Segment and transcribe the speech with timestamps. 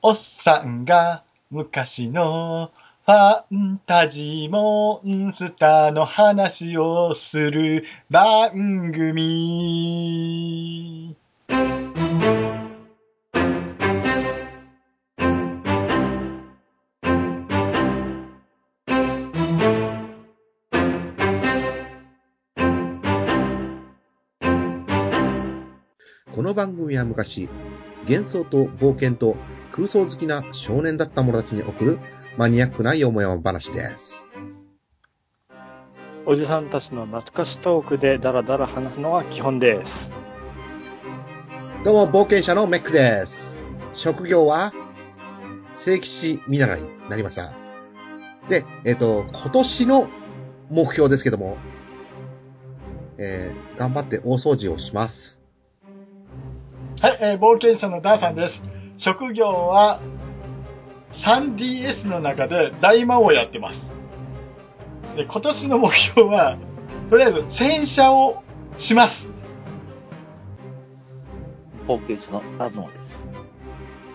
[0.00, 2.70] おっさんが昔の
[3.04, 11.16] ファンタジーモンスターの話をする番組。
[26.32, 27.48] この番組は昔、
[28.08, 29.34] 幻想と冒険と
[29.78, 31.98] 空想好きな少年だった者たちに送る
[32.36, 34.26] マニアックなよもやま話です。
[36.26, 40.10] おじさんたちの懐かしトークでダラダラ話すのが基本です。
[41.84, 43.56] どうも、冒険者のメックです。
[43.92, 44.72] 職業は、
[45.74, 47.52] 聖騎士見習いになりました。
[48.48, 50.08] で、えっ、と、今年の
[50.70, 51.56] 目標ですけども、
[53.16, 55.40] えー、頑張って大掃除をします。
[57.00, 58.77] はい、えー冒険者のダーさんです。
[58.98, 60.00] 職業は
[61.12, 63.92] 3DS の中で大魔王やってます。
[65.16, 66.58] で今年の目標は、
[67.08, 68.42] とりあえず戦車を
[68.76, 69.30] します。
[71.86, 73.28] 冒険者の東です。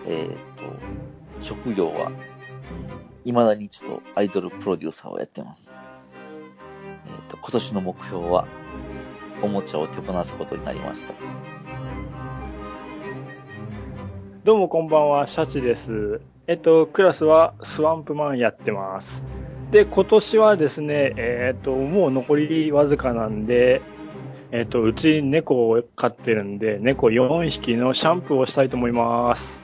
[0.06, 0.36] えーっ
[1.40, 2.12] と、職業は、
[3.24, 5.72] 未だにちょっとアイドルプロデューサーをやってます。
[7.06, 8.46] えーっと、今年の目標は、
[9.42, 11.14] おもちゃを手放すことになりました。
[14.44, 16.20] どうもこんばんは、シャチです。
[16.46, 19.22] えっと、クラスはスワンプマンやってます。
[19.70, 23.80] で、今年はですね、えっと、もう残りわずかなんで、
[24.52, 29.58] えっと、うち猫を飼ってるんで、猫4匹のシャンプーをしたいと思います。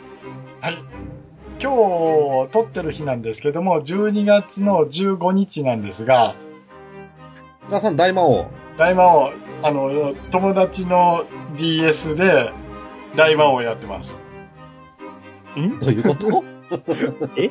[0.62, 0.78] はい。
[1.62, 6.34] 今日撮ってる日なんですけども、12月の15日なんですが、
[7.68, 8.46] さん大魔王。
[8.78, 9.30] 大魔王、
[9.62, 11.26] あの、友達の
[11.58, 12.50] DS で
[13.14, 14.29] 大魔王やってます。
[15.58, 15.78] ん？
[15.78, 16.44] どういうこと？
[17.36, 17.50] え？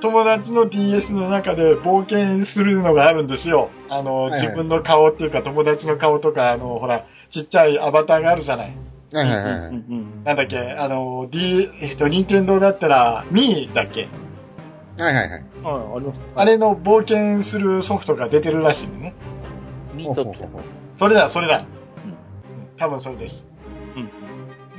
[0.00, 3.70] 友達の DS の中で冒険するのがあるんですよ。
[3.88, 8.76] あの、はいはい自分の顔っていうか友達の顔とか、あの、ほら、ちっちゃいアバターがあるじゃない。
[9.12, 9.68] はいはいはいはい。
[9.68, 14.08] うんうんなんだっけ、あの、D、えっと、任天堂だったら、ミーだっけ？
[14.98, 15.44] はいはいはい。
[16.36, 19.14] あれの冒険するソフトが出てるらしいのね。
[19.94, 20.48] ミートピア。
[20.98, 21.60] それだ、それだ。
[21.60, 21.66] うん
[22.76, 23.46] 多分それです。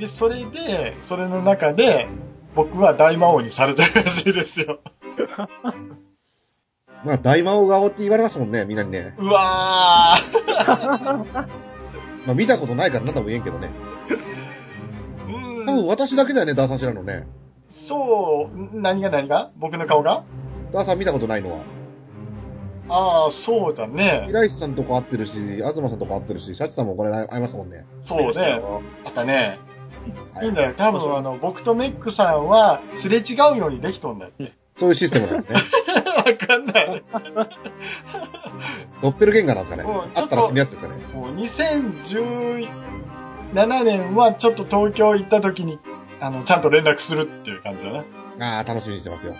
[0.00, 2.08] んで、それで、それの中で、
[2.54, 4.80] 僕は大魔王にされてるらしいですよ。
[7.04, 9.14] まあ、大魔王顔って言われますもんね、みんなにね。
[9.18, 11.46] うわー。
[12.26, 13.70] まあ、見たことないからなんとも言えんけどね。
[15.28, 17.26] うん多分私だけだよね、ダーさん知らんのね。
[17.68, 19.50] そう、ん何が何が？
[19.56, 20.24] 僕の顔が？
[20.72, 21.64] ダーさん見たことないのは。
[22.90, 24.24] ああ、そうだね。
[24.26, 27.86] 平石さんとこ会ってるし、東さんとこ会ってるし、シャチさんもこれ会いましたもんね。
[28.04, 28.60] そうね。
[29.04, 29.58] あったね。
[30.34, 30.74] はいいいんだよ。
[30.76, 34.32] 多分、あの、僕とメックさんは、すれ違うようにできとんだよ。
[34.74, 35.56] そういうシステムなんですね。
[36.26, 37.02] わかんない。
[39.02, 41.02] ドッペルゲンガーなんですかねあったら死ぬやつですかね。
[41.14, 42.68] もう2017
[43.84, 45.78] 年はちょっと東京行った時に、
[46.20, 48.04] あの、ちゃんと連絡するっていう感じだな。
[48.56, 49.34] ああ、楽しみにしてますよ。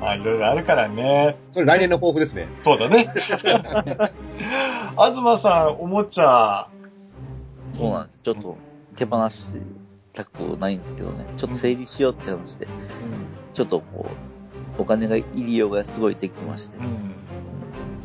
[0.00, 1.38] まあ、いろいろあるからね。
[1.50, 2.48] それ来年の抱負ですね。
[2.62, 3.08] そうだね。
[4.98, 6.68] 東さん、おもちゃ、
[7.76, 8.18] そうなんです。
[8.24, 8.56] ちょっと
[8.96, 9.56] 手放し
[10.12, 11.26] たくないんですけどね。
[11.36, 12.68] ちょっと整理しようって話で、
[13.54, 14.06] ちょっとこ
[14.78, 17.14] う、お金が入りようがすごいできましてう、ん。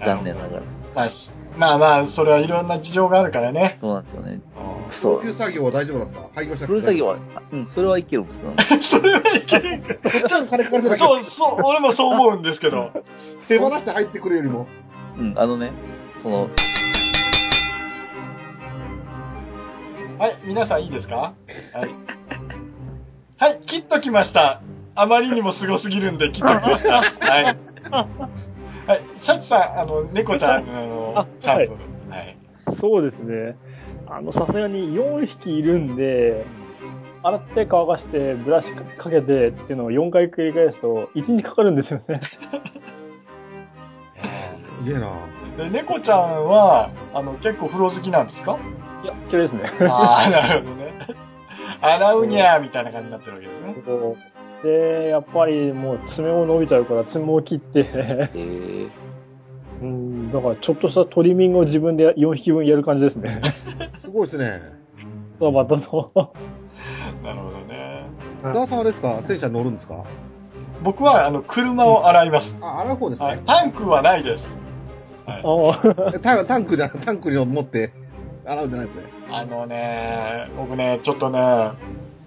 [0.05, 0.63] 残念ながら。
[0.95, 3.77] まあ、しまあまあ、それはいろんな事情があるからね。
[3.81, 4.39] そうなんですよね。
[4.55, 5.21] 供そう。
[5.21, 6.29] 給作業は大丈夫なんですか？
[6.35, 8.57] 廃業したフル作業は、あうん、それはいけるんですけどね。
[8.81, 9.93] それはいけるんか。
[10.27, 12.91] ちゃんと金かかるじゃないそう、そう、俺もそう思うんですけど。
[13.47, 14.67] 手放して入ってくるよりも。
[15.17, 15.71] うん、あのね、
[16.15, 16.49] その、
[20.17, 21.33] はい、皆さんいいですか？
[21.73, 21.89] はい。
[23.37, 24.61] はい、切っときました。
[24.95, 27.01] あまりにもすごすぎるんで切っときました。
[27.31, 27.43] はい。
[28.87, 32.15] はい、シャチさん、あの、猫ちゃんのあシャンプー。
[32.15, 32.37] はい。
[32.79, 33.55] そうですね。
[34.07, 36.45] あの、さすがに4匹いるんで、
[37.21, 42.19] 洗って乾かして、ブラシかけてっていうのを4回繰り返すと、1日かかるんですよね。
[44.65, 45.07] すげえな
[45.57, 48.53] で、猫ちゃんは、あの、結構風呂好きなんですか？
[48.53, 48.57] い
[49.07, 49.71] や、嫌いですね。
[49.89, 50.93] ああ、 なるほどね。
[51.81, 54.15] 洗うにゃーみたいな感じになってるわけですね。
[54.63, 58.89] で、やっぱりもう爪も伸びちゃうから爪を切って、えー、
[59.81, 63.41] うん、だからちょっとしたトリミングを自分で4匹分やる感じですね。
[63.99, 64.59] すごいですね。
[65.39, 66.19] そう、またそう。
[67.23, 68.05] なるほどね。
[68.43, 69.19] ダーさんはですか？
[69.21, 70.03] 戦車乗るんですか？
[70.83, 72.57] 僕は、あの、車を洗います。
[72.61, 73.43] あ、洗う方ですはいね。。
[73.45, 74.57] タンクはないです。
[75.27, 76.19] はい。
[76.21, 77.91] タタンクじゃ、タンクに持って
[78.47, 79.09] 洗うんじゃないですね。
[79.29, 81.71] あのね、僕ね、ちょっとね、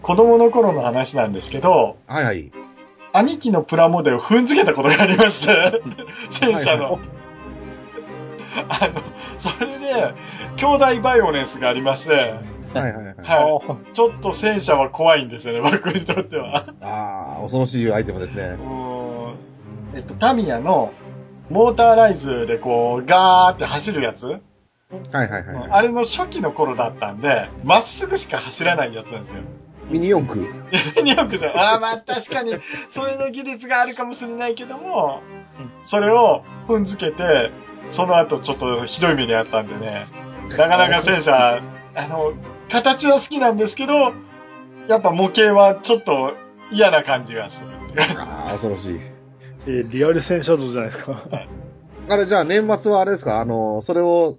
[0.02, 2.52] 子供の頃の話なんですけど、はいはい。
[3.12, 5.82] 兄貴のプラモデルを踏んづけたことがありまして、
[6.30, 6.98] 戦車の。
[8.68, 9.00] あの、
[9.38, 10.14] それで、
[10.56, 12.34] 兄弟バイオレンスがありまして、
[12.74, 13.14] はいはいはい。
[13.16, 16.64] はちょっと戦車は怖いんですよね、僕にとっては。
[16.80, 18.58] ああ、恐ろしいアイテムですね。
[19.94, 20.92] えっと、タミヤの、
[21.48, 24.40] モーターライズでこう、ガーって走るやつ、
[25.12, 25.68] はいはいはいはい。
[25.70, 29.42] あれの初期の頃だったんで、まっすぐしか走らないやつなんですよ。
[29.88, 30.42] ミニ四駆。
[31.02, 31.56] ニョクじゃん。
[31.56, 32.56] ああ、まあ確かに、
[32.88, 35.20] それの技術があるかもしれないけども、
[35.84, 37.50] それを踏んづけて、
[37.90, 40.06] その後ちょっとひどい目にあったんでね、
[40.50, 41.60] なかなか戦車、
[41.96, 42.32] あの、
[42.70, 44.12] 形は好きなんですけど、
[44.88, 46.34] やっぱ模型はちょっと
[46.70, 47.70] 嫌な感じがする。
[48.18, 49.00] ああ、恐ろしい。
[49.66, 51.24] えーリアル戦車道じゃないですか。
[52.08, 53.40] あれ、じゃあ年末はあれですか？
[53.40, 54.38] あの、それを、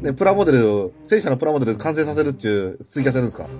[0.00, 3.48] ね、プラモデル、戦車のプラモデル完成させるっていう、追加せるんですか？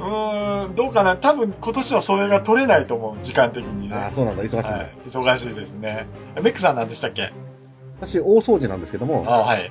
[0.00, 3.94] うーん、どうかな多分今年はそれが取れないと思う、時間的にね。
[3.94, 4.68] ああ、そうなんだ、忙しいんだ。
[4.70, 6.06] はい、忙しいですね。
[6.36, 7.32] メックさんなんでしたっけ？
[8.00, 9.70] 私、大掃除なんですけども、あはい。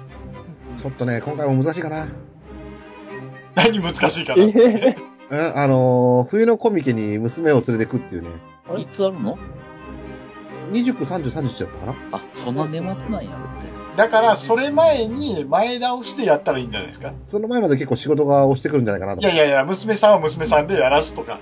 [0.75, 2.07] ちょっとね、今回も難しいかな。
[3.55, 4.43] 何難しいかな？
[4.43, 4.95] え？
[5.29, 8.29] うん、あのー冬のコミケに娘を連れてくっていうね、
[8.77, 9.37] いつあるの？
[10.71, 11.95] 29、30、31だったかな？
[12.11, 13.67] あ、そんな年末なんや、って。
[13.95, 17.13] だから、それ前に前倒してやったらいいんじゃないですか？
[17.25, 19.21] その前まで結構仕事が押してくるんじゃないかなと。
[19.21, 21.39] いやいやいや、娘さんは娘さんでやらすとか。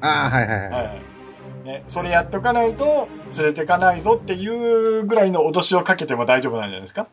[0.00, 0.70] ああ、はいはいはい。
[0.72, 1.66] はい。
[1.66, 3.08] ね、それやっとかないと、
[3.38, 4.46] 連れてかないぞってい
[5.00, 7.06] うぐらいの脅しをかけても大丈夫なんじゃないですか？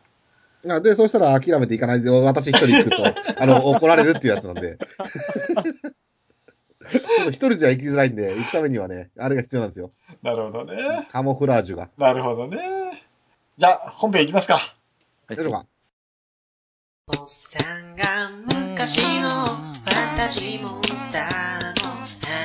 [0.68, 2.96] あで、そうしたら諦めていかないで、私一人行くと、
[3.42, 4.78] あの、怒られるっていうやつなんで。
[6.98, 9.92] っ と一人じゃ行きづらいんで、行くためにはね、あれが必要なんですよ。
[10.22, 11.06] なるほどね。
[11.10, 11.90] カモフラージュが。
[11.96, 12.58] なるほどね。
[13.58, 14.54] じゃあ、本編いきますか。
[14.54, 15.66] はい大丈夫か
[17.18, 21.92] おっさんが昔のファンタジーモンスターの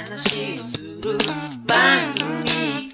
[0.05, 1.17] 話をする
[1.65, 2.91] 番組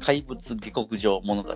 [0.00, 1.54] 怪物下克上物語。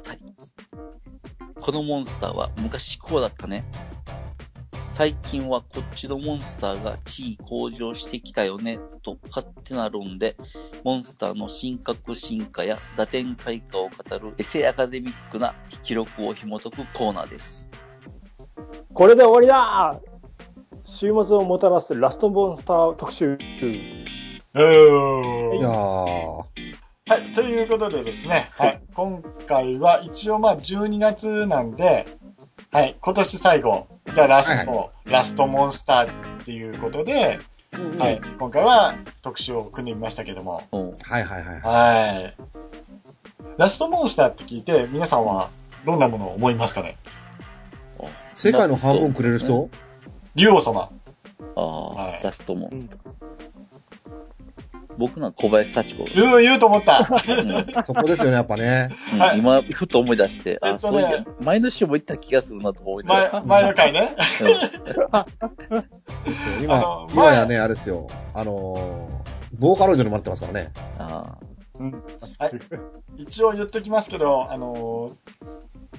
[1.60, 3.64] このモンスターは昔こうだったね。
[4.92, 10.36] 最近はこっちのモンスターが地位向上してきたよね、と勝手な論で、
[10.84, 15.54] モンスターの進化進化や打点開花を語るエセアカデミックな
[15.84, 17.70] 記録を紐解くコーナーです。
[18.92, 20.00] これで終わりだ
[20.84, 23.38] 週末をもたらすラストモンスター特集。
[23.40, 24.04] い
[24.56, 26.44] やー。
[27.06, 32.06] はい、ということでですね、はい、今回は一応まあ12月なんで、
[32.70, 37.38] はい、今年最後、じゃあラスト、はラストモンスターっていうことで、
[37.98, 40.62] はい、今回は特集を組んでみましたけども、
[41.02, 41.60] はいはいはい。
[41.60, 42.36] はい。
[43.56, 45.50] ラストモンスターって聞いて、皆さんは
[45.86, 46.96] どんなものを思いますかね？
[48.32, 49.70] 世界の半分くれる人？
[50.34, 50.90] 竜王様。
[51.56, 52.98] ああ、はいラストモンスター。
[55.00, 56.04] 僕のは小林幸子。
[56.14, 57.08] 言う、言うと思った。
[57.10, 58.90] うんそこですよね、やっぱね。
[59.36, 64.14] 今、ふと思い出して、あ、そういや、前の週も言った気がするなと思いなが前、前の回ね。
[66.62, 68.08] 今今やね、あれですよ。
[68.34, 70.70] あのー、ボーカロイドにもなってますからね。
[70.98, 71.38] あ
[73.16, 75.12] 一応言っときますけど、あの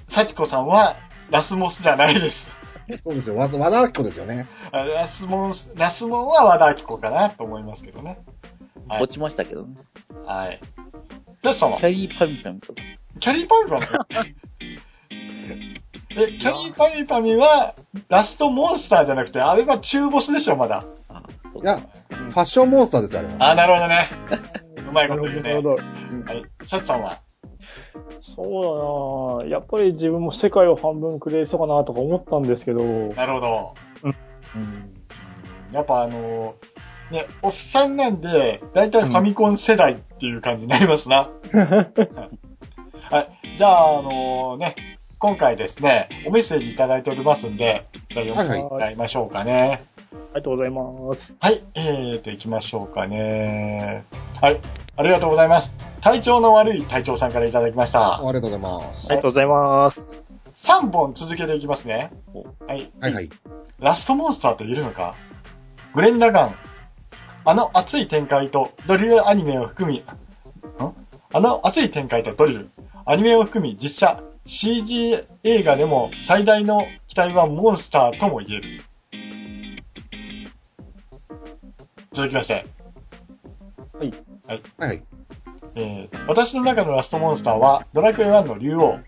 [0.08, 0.96] ー、幸子さんは
[1.30, 2.62] ラスモスじゃないです。
[3.02, 3.36] そうですよ。
[3.36, 4.46] 和田明子ですよね。
[4.70, 8.18] あラスモン、ラスモンは和田アキ子かなと思いますけどね。
[8.88, 9.74] あ、はい落ちましたけどね。
[10.26, 10.60] はい。
[11.42, 12.82] ラスさんはキャリーパミュパミュとか。
[13.20, 14.32] キャリーパミュパミ？
[16.14, 17.74] え、キャリーパミュパミュは、
[18.08, 20.84] ラストモンスターじゃなくて、あれは中ボスでしょ、まだ。
[21.08, 21.22] あ
[21.54, 23.50] そういや、ファッションモンスターですよ、あれは。
[23.52, 24.08] あ、なるほどね。
[24.88, 25.42] うまいこと言うね。
[25.42, 25.76] なるほど。
[25.76, 25.82] は
[26.34, 26.44] い。
[26.66, 27.20] シャツさんは？
[28.36, 33.74] そうだなやっぱり自分も世界を半分くれる人かなとか思ったんですけど、なるほど。
[34.04, 34.94] うん
[35.72, 36.71] やっぱあのー
[37.12, 41.28] ね、おっさんなんで、だいたいファミコン世代っていう感じになりますな。
[41.52, 43.56] はい。
[43.56, 44.74] じゃあ、あのね、
[45.18, 49.84] 今回ですね、おメッセージいただいておりますんで、じゃあ読んでもらいましょうかね。
[50.12, 51.34] ありがとうございます。
[51.38, 54.04] はい、えーと、行きましょうかね。
[54.40, 54.58] はい、
[54.96, 55.72] ありがとうございます。
[56.00, 58.16] 体調の悪い隊長さんからいただきました。
[58.16, 59.06] ありがとうございます。
[59.08, 60.22] ありがとうございます。
[60.56, 62.10] 3本続けていきますね。
[62.66, 62.90] はい。
[63.00, 63.30] はいはい。
[63.78, 65.14] ラストモンスターと言えるのか？
[65.94, 66.54] グレン・ラガン。
[67.44, 70.04] あの熱い展開とドリルアニメを含み、ん？
[71.32, 72.70] あの熱い展開とドリル、
[73.04, 78.82] アニメを含み実写、CG 映画でも最大の期待はモンスターとも言える。
[82.12, 82.66] 続きまして、
[83.94, 84.12] はい
[84.78, 85.02] はい。
[85.74, 89.00] えー私の中のラストモンスターはドラクエ1の竜王。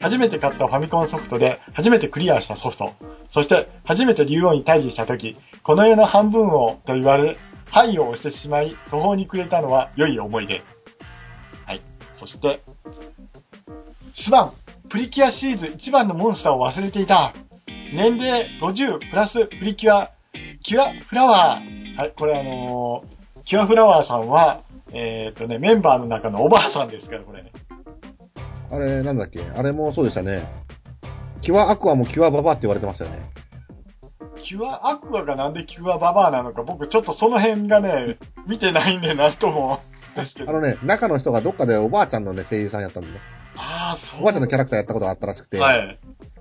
[0.00, 2.92] 初めて買ったファミコンソフトで、初めてクリアしたソフト、
[3.30, 7.38] そして初めて竜王に退治した時、この世の半分をと言われ、
[7.74, 10.62] はいをしてしまい、途方に暮れたのは良い思い出。
[11.66, 11.82] はい。
[12.12, 12.62] そして、
[14.14, 14.52] スバン、
[14.88, 17.34] プリキュアシリーズ一番のモンスターを忘れていた。
[17.92, 20.12] 年齢50プラスプリキュア、
[20.62, 21.96] キュアフラワー。
[21.96, 23.14] はい、これあのー
[23.44, 24.60] キュアフラワーさんは、
[24.92, 27.50] えーっとね、メンバーの中のおばあさんですから、これね。
[28.70, 29.40] あれ、なんだっけ？
[29.42, 30.46] あれもそうでしたね。
[31.40, 33.18] キュアアクアもキュアババって言われてましたよね。
[34.44, 39.80] キュアアクアがなんでキュアババアなのか、僕ちょっとその辺がね、見てないんでなんとも、
[40.14, 40.50] ですけど。
[40.50, 43.20] あのね、中の人がどっかでおばあちゃんのね、声優さんやったんでね。
[43.56, 44.20] ああ、そう。
[44.20, 45.58] おばあちゃんのキャラクターやったことがあったらしくて。
[45.58, 45.98] はい。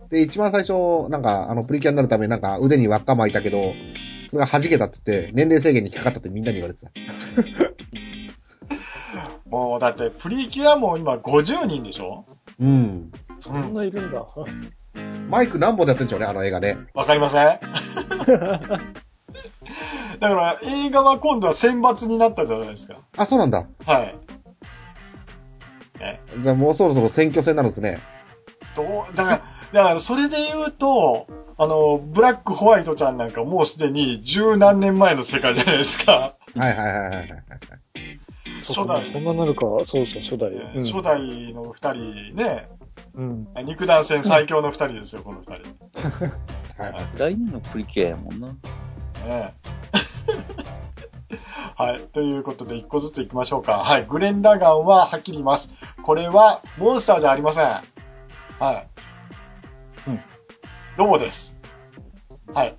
[0.10, 3.74] で、一番最初、なんか、あの、プリキュアになるためになんか腕に輪っか巻いたけど、
[4.29, 6.91] それが弾けたって言って、年齢制限に引っかかったってみんなに言われてた。
[9.50, 12.25] もうだって、プリキュアも今50人でしょ？
[12.60, 13.12] うん。
[13.39, 14.25] そんないるんだ。
[15.30, 16.78] マイク何本でやってんでしょうね、あの映画ね。
[16.94, 17.60] わかりません
[20.20, 22.96] だから、映画は今度は選抜になったじゃないですか。
[23.18, 23.66] あ、そうなんだ。
[23.86, 24.16] はい。
[26.00, 28.00] え、じゃあもうそろそろ選挙戦になるんですね。
[28.76, 29.42] どう、だから、
[29.74, 36.36] だから、それで言うと、あの、ブラックホワイトちゃんなんかもうすでに十何年前の世界じゃないですか。
[36.56, 37.30] はいはいはいはいはい。
[38.66, 39.62] 初代そんななるか。
[39.62, 40.50] そうそう、初代。
[40.50, 42.68] うん初代の二人ね、
[43.16, 43.48] うん。
[43.66, 45.54] 肉弾戦最強の二人ですよ、この二人。
[46.82, 47.06] はいはい。
[47.18, 48.48] 来年のプリキュアやもんな。
[49.26, 49.54] ね
[51.76, 52.00] はい。
[52.14, 53.80] ということで、一個ずつ行きましょうか。
[53.80, 54.06] はい。
[54.06, 55.72] グレン・ラガンははっきり言います。
[56.04, 57.64] これは、モンスターじゃありません。
[57.64, 57.84] は
[58.74, 58.88] い。
[60.08, 60.22] うん。
[60.98, 61.56] ロボです。
[62.54, 62.76] はい。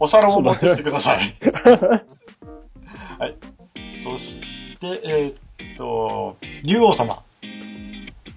[0.00, 1.20] お皿を持ってきてください。
[3.18, 3.36] はい。
[3.96, 4.40] そし
[4.78, 7.22] て、えーっと、竜王様。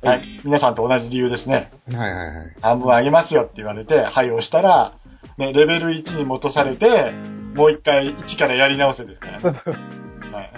[0.01, 0.41] はい。
[0.43, 1.69] 皆さんと同じ理由ですね。
[1.91, 2.55] はいはいはい。
[2.61, 4.93] 半分あげますよって言われて、はい押したら、
[5.37, 7.11] ね、レベル1に戻されて、
[7.53, 9.49] もう一回1からやり直せですからね。
[10.31, 10.51] はい。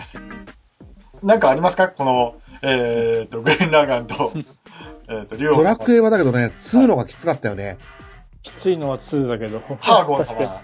[1.24, 1.90] なんかありますか？
[1.90, 4.32] この、えー、と、グレン・ラガンと、
[5.10, 7.78] えーと、リオドラクエはだけどね、2のがきつかったよね。
[8.44, 9.62] きついのは2だけど。
[9.82, 10.62] ハーゴン様。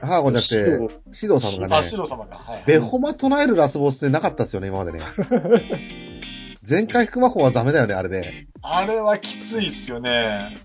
[0.00, 2.36] ハーゴンじゃなくて、シド様があ、ね、シロ様が。
[2.36, 2.64] はい。
[2.66, 5.00] ベホマ唱えるラスボスってなかったですよね、今までね。
[6.68, 8.46] 全回復魔法はダメだよね、あれで。
[8.60, 10.58] あれはきついっすよね。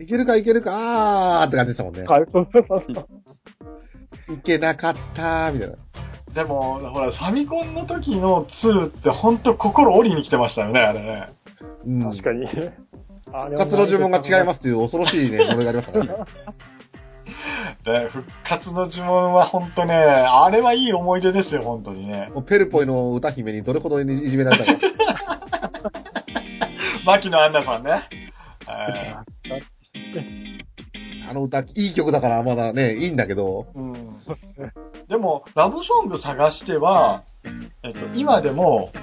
[0.00, 2.02] いけるかいけるか、あーって感じでしたもんね。
[2.02, 3.00] はい、そうそうそ
[4.28, 4.34] う。
[4.34, 5.76] いけなかったー、みたいな。
[6.34, 11.28] でも、ほら、ファミコンの時の2ってほんと心折りに来てましたよね、あれね。
[11.86, 12.10] うん。
[12.10, 12.48] 確かに。
[13.32, 16.08] あ復活の呪文が違いますっていう恐ろしいね、 呪いがありましたね。
[17.84, 22.30] で、復活の呪文はほんとね、あれはいい思い出ですよ、本当にね。
[22.46, 24.72] ペルポイの歌姫にどれほどいじめられたか。
[27.04, 28.08] 牧野アンナさんね。
[28.66, 29.24] は
[31.28, 34.10] あの歌、いい曲だからまだね、いいんだけど、いうん、
[35.08, 37.22] でも、ラブソング探しては、
[37.82, 39.00] えっと、今でも、や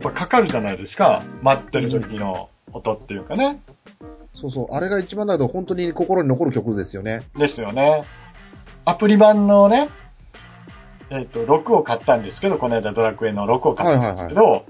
[0.00, 1.24] っぱかかるじゃないですか。
[1.42, 3.60] 待ってる時の音っていうかね。
[4.38, 7.22] そうそう、あれが一番だけど本当に心に残る曲ですよね。
[7.36, 8.04] ですよね。
[8.84, 9.90] アプリ版のね、
[11.10, 14.64] えっ、と、6を買ったんですけど、この間ドラクエの6を買ったんですけど、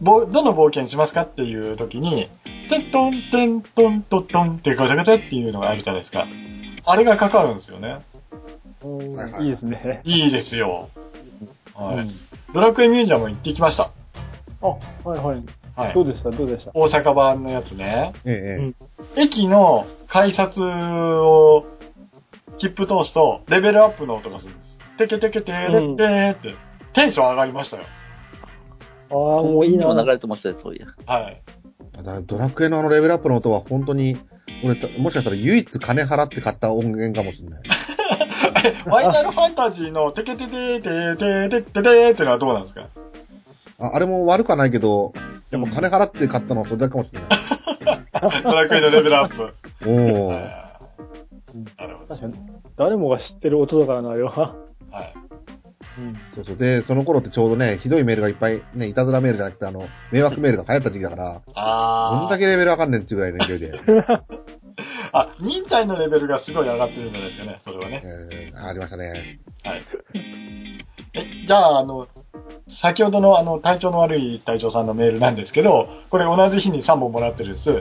[0.00, 2.30] ぼどの冒険しますかっていう時に、
[2.70, 6.26] テントン、テントントントンってガチャガチャっていうのがあるじゃないですか。
[6.86, 7.98] あれがかかるんですよね。
[8.82, 10.00] うんはいはいいいですね。
[10.04, 10.88] いいですよ。
[11.74, 12.08] はいうん
[12.54, 13.90] ドラクエミュージアム行ってきました。
[14.62, 15.42] あ、はいはい。
[15.76, 16.02] はいど。
[16.02, 16.30] うでした？
[16.30, 16.70] どうでした？
[16.74, 18.12] 大阪版のやつね。
[18.24, 18.72] えええ
[19.16, 21.64] え駅の改札を
[22.58, 24.78] 切符通すと、レベルアップの音がするんです。
[24.96, 26.54] テケテケテレッテーって、
[26.94, 27.82] テンション上がりましたよ。
[29.10, 29.84] ああ、もういいな。
[29.84, 30.86] 今流れてましたよ、そういや。
[31.06, 31.42] はい。
[31.92, 34.16] だからドラクエのあのレベルアップの音は本当に、
[34.64, 37.62] 俺た、もしかしたら唯一金払って買った音源かもしれない。
[37.68, 42.88] ファイナルファンタジーのテケテテテテテテテってのはどうなんですか？
[43.78, 45.12] ああれも悪くはないけど、
[45.50, 48.42] やっぱ金払って買ったのはそれだけかもしれない。
[48.42, 49.54] ドラクエのレベルアップ。
[49.82, 50.26] おー。
[50.26, 50.66] はい
[51.78, 52.16] なるほど。
[52.16, 52.34] 確かに。
[52.76, 54.30] 誰もが知ってる音だからな、あれは。
[54.90, 55.14] はい。
[55.98, 56.14] うん。
[56.32, 56.56] そうそう。
[56.56, 62.26] で、その頃ってちょうどね、ひどいメールがいっぱい、ね、いたずらメールじゃなくて、あの、迷惑メールが流行った時期だから、どあー。
[62.26, 63.72] んだけレベルわかんねんっていうぐらいの勢いで、
[65.12, 68.02] あ、忍耐のレベルがすごい上がってるんじゃないですかね、それはね。
[68.04, 69.40] えー、ありましたね。
[69.64, 69.82] はい。
[71.14, 72.08] え、じゃあ、あの、
[72.68, 77.70] 先ほどのあの、体調の悪い隊長さんのメールなんですけど、これ同じ日に3本もらってるんです。
[77.70, 77.80] は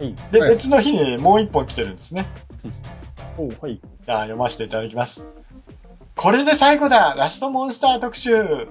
[0.00, 0.14] い。
[0.32, 2.26] で、はい別の日にもう1本来てるんですね。
[3.36, 3.80] おうはい。
[4.06, 5.26] じゃあ、読ませていただきます。
[6.16, 8.68] これで最後だラストモンスター特集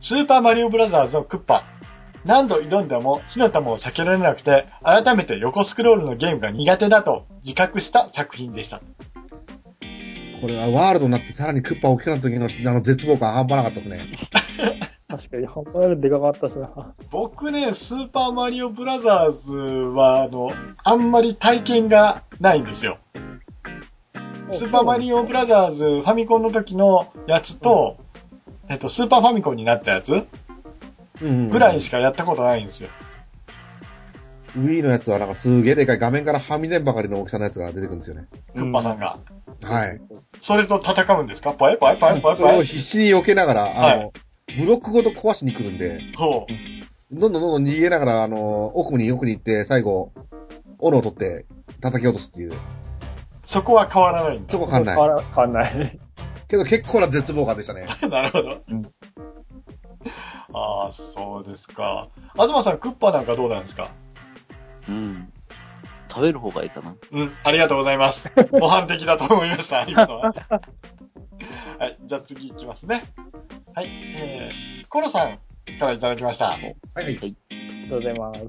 [0.00, 1.64] スーパーマリオブラザーズのクッパ。
[2.24, 8.80] 何度挑んでも火の玉を避けられなくて、改めて横スクロールのゲームが苦手だと自覚した作品でした。
[10.40, 14.00] これはワールドになってさらにクッパ大きくなった時のあの絶望感半端なかったですね。
[15.08, 16.94] 確かに、半端なくでかかったしな。
[17.10, 20.52] 僕ね、スーパーマリオブラザーズは、あの、
[20.84, 22.98] あんまり体験がないんですよ。
[24.50, 27.96] スーパーマリオブラザーズファミコンの時のやつと、
[28.68, 30.26] えっと、スーパーファミコンになったやつ
[31.22, 32.90] うんぐらいしかやったことないんですよ。
[34.56, 38.26] Wii のやつはなんかすげえでかい画面からはみ出んばかりの大きさのやつが出てくるんですよね。
[38.54, 39.18] クッパさんが。
[39.62, 40.00] はい。
[40.40, 41.52] それと戦うんですか？
[41.52, 42.64] パイパイパイパイそれをパイ。
[42.66, 43.62] 必死に避けながら、
[43.92, 44.10] あの、は
[44.58, 47.14] ブロックごと壊しに来るんで、ほう。
[47.20, 50.12] どんどんどんどん逃げながら、あの、奥に奥に行って、最後、
[50.78, 51.46] 斧を取って
[51.80, 52.52] 叩き落とすっていう。
[53.44, 54.52] そこは変わらないんだ。
[54.52, 55.04] そこわかんない変。
[55.04, 55.98] わら変わんない。
[56.48, 57.86] けど結構な絶望感でしたね。
[58.10, 58.58] なるほど。
[58.68, 58.82] うん
[60.54, 62.08] ああ、そうですか。
[62.38, 63.90] 東さん、クッパなんかどうなんですか？
[64.88, 65.32] うん。
[66.08, 66.96] 食べる方がいいかな。
[67.12, 68.30] うん、ありがとうございます。
[68.52, 70.34] 模範的だと思いました、今のは。
[71.78, 73.04] はい、じゃあ次行きますね。
[73.74, 75.38] はい、えー、コロさん
[75.78, 76.46] からいただきました。
[76.46, 76.74] はいはい。
[76.94, 78.40] ありがとうございます。
[78.40, 78.46] フ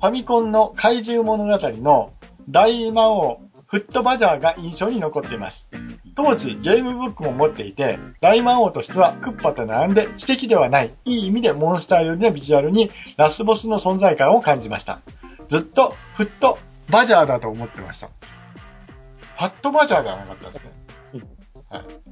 [0.00, 2.12] ァミコンの怪獣物語の
[2.48, 3.40] 大魔王
[3.70, 5.68] フットバジャーが印象に残っています。
[6.16, 15.02] 当時ゲームブックも持っていて、大魔王としてはクッパと並んで知的ではない、いい意味でモンスター寄りのビジュアルにラスボスの存在感を感じました。
[15.50, 18.06] ずっとフットバジャーだと思ってました。
[18.06, 20.72] ファットバジャーではなかったんですね。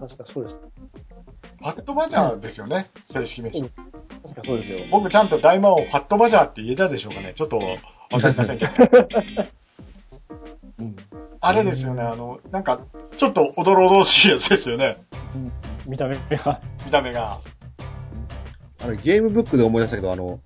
[0.01, 0.57] 確かそうです。
[1.61, 3.69] ファットバジャーですよね、正式名称。
[4.23, 4.87] 確かそうですよ。
[4.91, 8.73] 僕ちゃんと大魔王ファットバジャーって言えたでしょうかねちょっとわかりませんけど。
[10.81, 10.97] うん。
[11.41, 12.81] あれですよね、あの、なんか、
[13.17, 14.97] ちょっとおどろおどろしいやつですよね。
[15.87, 16.61] 見た目が。
[16.85, 17.41] 見た目が。
[18.81, 20.41] あれ、ゲームブックで思い出したけど、あの、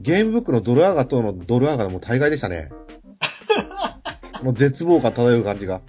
[0.00, 2.70] ゲームブックのドルアーガとのドルアーガのもう大概でしたね。
[4.42, 5.80] もう絶望感漂う感じが。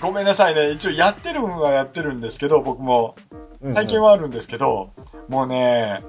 [0.00, 0.70] ごめんなさいね。
[0.72, 3.14] 一応やってるのはやってるんですけど、僕も。
[3.28, 4.90] うんうん体験はあるんですけど、
[5.28, 6.04] もうね、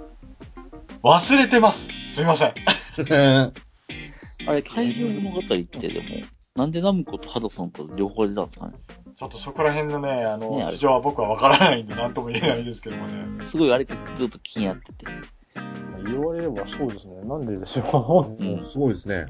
[1.04, 1.88] 忘れてます。
[2.08, 2.54] すいません。
[4.46, 6.26] あれ、怪獣物語ってでも、
[6.58, 8.74] なんでナムコとハドソンと両方出たんですかね？
[9.16, 13.46] ちょっとそこら辺のね、あの、ね事情は僕はわからないんで、なんとも言えないですけどもね。
[13.46, 15.06] すごいあれずっと気になってて。
[16.06, 17.16] 言われればそうですね。
[17.26, 18.64] なんででしょうん。
[18.66, 19.26] すごいですね。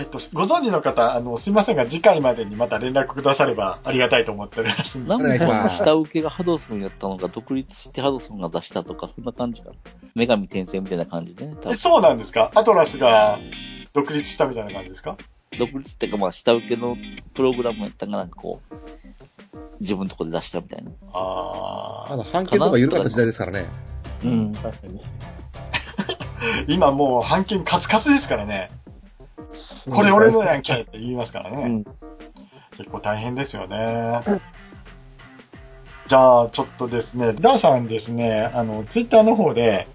[0.00, 5.10] えっと、ご存知の方、あの、すいませんが、次回までにまた連絡くださればありがたいと思っておりますんで。
[5.70, 9.74] 下請けがハドソンやったのが独立してハドソンが出したとか、そんな感じかな。
[10.14, 11.54] 女神転生みたいな感じでね。
[11.60, 12.52] 多え、分そうなんですか？
[12.54, 13.40] アトラスが
[13.92, 15.16] 独立したみたいな感じですか？
[15.58, 16.96] 独立っていうかまあ下請けの
[17.34, 18.74] プログラムやったんがなんかこう、
[19.80, 20.92] 自分のとこで出したみたいな。
[21.12, 23.66] あまだ判決とか緩かった時代ですからね。
[24.24, 24.28] う。
[24.28, 24.52] うん。
[24.54, 25.00] 確かに。
[26.68, 28.70] 今もう判件カツカツですからね。
[29.90, 31.62] これ俺のやんけって言いますからね。
[31.62, 31.84] うん。
[32.76, 34.22] 結構大変ですよね。
[36.06, 39.88] じゃあ、ちょっとですね、ダーさんですね、あの、ツイッターの方で、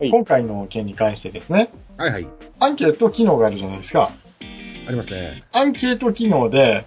[0.00, 2.26] はい今回の件に関してですね、はいはい。
[2.58, 4.10] アンケート機能があるじゃないですか。
[4.88, 5.44] ありますね。
[5.52, 6.86] アンケート機能で、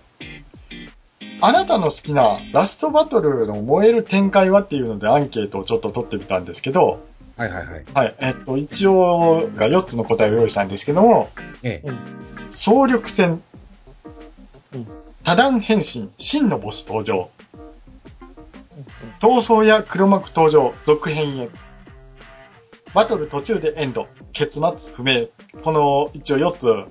[1.41, 7.03] あなたの好きなラストバトルの燃える展開はっていうのでアンケートをちょっと取ってみたんですけど、
[7.37, 7.85] はいはいはい。
[7.93, 11.29] はい、えっと、一応が4つの答えを用意したんですけども、
[11.63, 11.91] ええ。
[12.51, 13.41] 総力戦
[14.73, 14.87] うん、
[15.23, 17.29] 多段変身、真のボス登場、
[19.19, 21.49] 闘争や黒幕登場、続編へ。
[22.93, 25.27] バトル途中でエンド、結末不明。
[25.63, 26.89] この一応4つ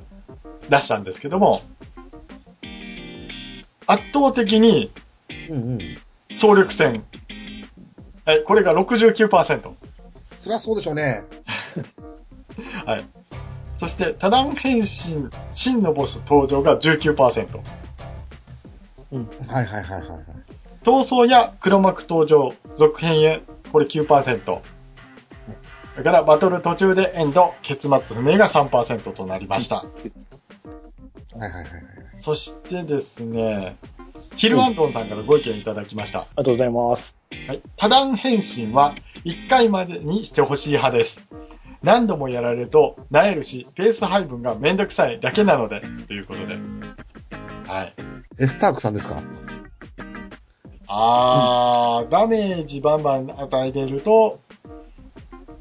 [0.68, 1.62] 出したんですけども、
[3.86, 4.90] 圧倒的に
[5.50, 5.98] うんうん。
[6.34, 7.04] 総力戦。
[8.26, 9.72] え、これが69%。
[10.38, 11.24] そりゃそうでしょうね。
[12.86, 13.04] はい。
[13.76, 17.60] そして、多段変身、真のボス登場が19%。
[19.48, 20.20] はいはいはいはいはい。
[20.82, 23.42] 闘争や黒幕登場、続編へ、
[23.72, 24.44] これ9%。
[24.44, 29.84] それから、バトル途中でエンド、結末不明が3%となりました。
[31.36, 31.82] はいはいはいはい。
[32.14, 33.76] そしてですね、
[34.36, 36.20] ヒルアントンさんからご意見いただきました。
[36.20, 37.16] ありがとうございます。
[37.48, 37.62] はい。
[37.76, 41.22] 多段変身は1回までにしてほしい派です。
[41.82, 46.56] 何度もやられると、萎えるし、ペース配分がめんどくさいだけなので、ということで。
[47.66, 47.94] はい。
[48.40, 49.22] エスタークさんですか？
[50.86, 54.40] あー、ダメージバンバン与えていると、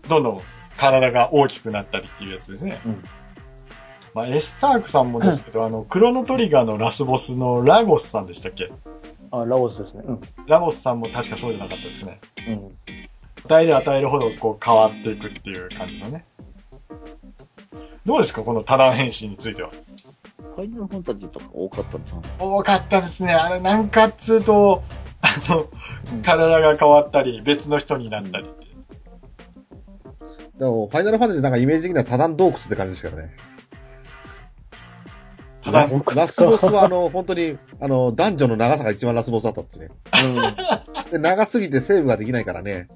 [0.07, 0.41] どんどん
[0.77, 2.79] 体が大きくなったりっていうやつですね。
[4.15, 8.71] うんまあ、エスタークさんもですけど、あの、クロノトリガーのラスボスのラゴスさんでしたっけ？
[9.31, 10.03] あ、ラオスですね。
[10.05, 10.21] うん。
[10.47, 12.19] ラゴスさんも確かそうじゃなかったですね。
[12.47, 12.77] うん。
[13.45, 16.25] 与えれば与えるほどこう変わっていくっていう感じのね。
[18.05, 18.43] どうですか？
[18.43, 19.71] この多段変身については。
[20.55, 22.21] ファイナルファンタジーとか多かったんじゃん。
[22.37, 23.33] 多かったですね。
[23.33, 24.83] あれなんかっつうと、
[25.21, 25.67] あの、
[26.21, 28.67] 体が変わったり、別の人になったりって。
[30.59, 33.31] でも、ファイナルファンタジーなんかイメージ的には多段洞窟って感じですからね。
[35.71, 39.89] ラスラスボスはあの、本当に、あの、男女の長さが一番ラスボスだったってね。
[41.11, 42.87] で、長すぎてセーブができないからね。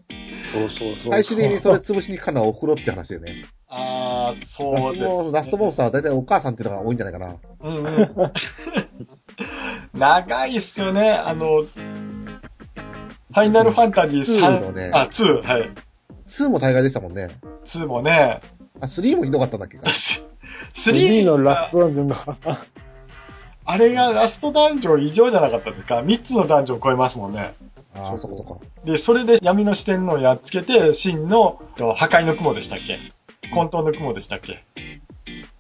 [0.52, 1.12] そうそうそう。
[1.12, 3.46] 最終的にそれ潰しにかかるのはお風呂って話でね。
[3.70, 5.32] あー、ラそうです、ね。
[5.32, 7.36] ラストモンスターは大体お母さんっていうのが多いんじゃないかな。
[7.62, 8.12] うんうん。
[9.94, 11.12] 長いっすよね。
[11.12, 14.60] あの、ファイナルファンタジー3。
[14.60, 15.70] 2のねあ、2、はい。
[16.28, 17.30] 2も大概でしたもんね。
[17.66, 18.42] 2もね。
[18.80, 19.90] あ、3もひどかったんだっけか。
[20.74, 22.38] 3のラがストランジョンが、
[23.66, 27.54] あれがラストダンジョン異常じゃなかったですか ?3 つのダンジョン超えますもんね。
[27.96, 28.62] ああ、そこそこ。
[28.86, 33.00] で、それで闇の四天王をやっつけて、真のと破壊の雲でしたっけ？
[33.54, 34.64] 混沌の雲でしたっけ？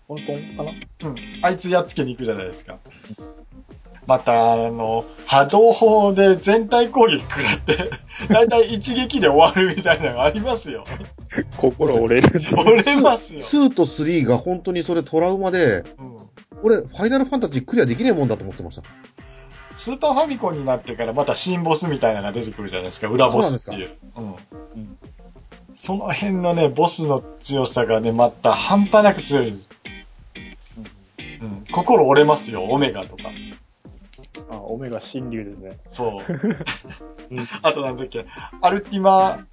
[0.08, 1.10] 本当かな？
[1.10, 1.16] うん。
[1.42, 2.78] あいつやっつけに行くじゃないですか。
[4.06, 7.90] また、あの、波動砲で全体攻撃食らって、
[8.30, 10.86] だいたい一撃で終わるみたいなのがありますよ。
[11.58, 12.41] 心折れる。
[12.58, 13.41] 折れますよ。
[13.41, 16.17] 2と3が本当にそれトラウマで、うん。
[16.63, 18.84] 俺、ファイナルファンタジークリアできねえもんだと思ってました。
[19.76, 23.08] スーパーファミコンになってからまた新ボスみたいなのが出てくるじゃないですか。
[23.08, 23.91] 裏ボスっていう。
[24.17, 24.97] うん。
[25.76, 29.69] その辺のね、ボスの強さがね、また半端なく強いです。
[31.41, 31.65] うん。
[31.71, 33.23] 心折れますよ、オメガとか。
[34.50, 35.78] あ、オメガ新竜ですね。
[35.91, 36.23] そう。
[37.62, 38.26] あとなんだっけ、
[38.62, 39.45] アルティマ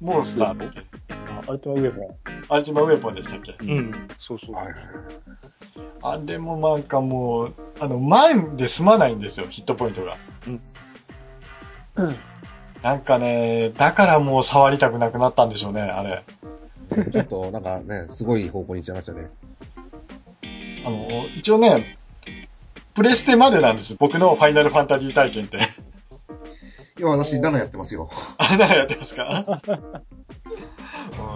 [0.00, 1.17] モンスターだっけあ、
[1.48, 2.16] アルティマウェポン。
[2.50, 3.54] アルティマウェポンでしたっけ？
[3.60, 4.08] うん。
[4.18, 4.54] そうそう。
[4.54, 4.66] はい。
[6.02, 10.16] あれもなんかもう、あの、前で済まないんですよ、ヒットポイントが。
[11.96, 12.16] うん。
[12.82, 16.22] なんかね、だからもう触りたくなくなったんでしょうね、あれ。
[17.10, 19.28] ちょっと、なんかね、すごい方向に行っちゃいましたね。
[20.84, 21.98] あの、一応ね、
[22.94, 23.96] プレステまでなんです。
[23.98, 25.58] 僕のファイナルファンタジー体験って。
[26.98, 28.08] 今私7やってますよ。
[28.38, 29.60] あ、7やってますか、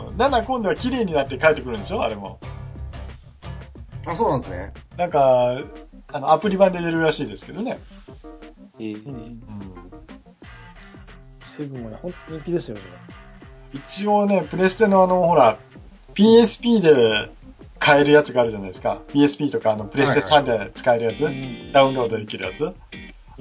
[0.09, 2.03] うん、?7 今度は綺麗になって帰ってくるんでしょ？
[2.03, 2.38] あれも。
[4.07, 4.72] あ、そうなんですね。
[4.96, 5.59] なんか、
[6.12, 7.79] あの、アプリ版で出るらしいですけどね。
[8.79, 9.07] えー。
[9.07, 9.42] うん、
[11.57, 12.83] セブンはね、本当に人気ですよね。
[13.72, 15.57] 一応ね、プレステのあの、ほら、
[16.14, 17.31] PSP で
[17.79, 19.01] 買えるやつがあるじゃないですか。
[19.09, 21.22] PSP とかあの、プレステ3で使えるやつ、
[21.72, 22.72] ダウンロードできるやつ。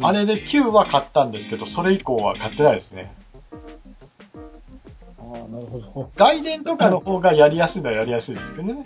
[0.01, 1.31] あれで9は買ったん。
[1.31, 3.13] ですけど、それ以降は買ってないですね。
[5.51, 6.11] ああ、なるほど。
[6.15, 8.83] 外伝とかの方がやりやすいのはやりやすいですけどね。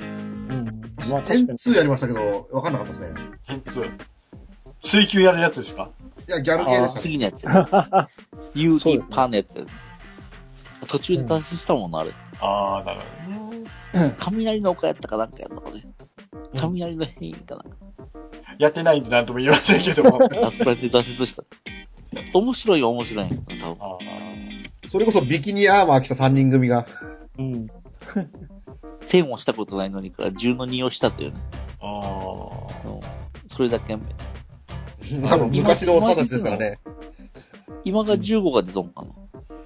[0.00, 0.94] うん。
[1.10, 1.46] まあ確かに。
[1.48, 3.20] 2やりましたけど、わかんなかったですね。
[3.44, 3.90] 変2。
[4.80, 5.90] 水球やるやつですか？
[6.28, 7.02] いや、ギャル系でしたね。
[7.02, 7.44] 次のやつ。
[8.54, 9.66] ユーリパーのやつ。
[10.88, 12.12] 途中で脱出したもんな、あれ。
[12.40, 13.56] あー、なるほど
[14.08, 14.14] ね。
[14.18, 15.82] 雷の丘やったかなんかやったかね。
[16.58, 17.76] 雷の変異かなんか。
[18.58, 20.18] やってないんで何とも言いませんけども。
[20.44, 21.44] あそこで挫折した。
[22.34, 24.06] 面白いよ、面白いんやけど、多分。
[24.88, 26.86] それこそビキニアーマー着た3人組が。
[27.38, 27.66] うん。
[29.08, 31.36] 10をしたことないのにから10の2をしたというね。
[31.80, 32.88] あー。
[32.88, 33.00] うん
[33.48, 33.94] それだけ。
[33.94, 33.98] あ
[35.36, 36.78] の、昔のおっさんたちですからね。
[37.84, 39.08] 今が15が出とんかな。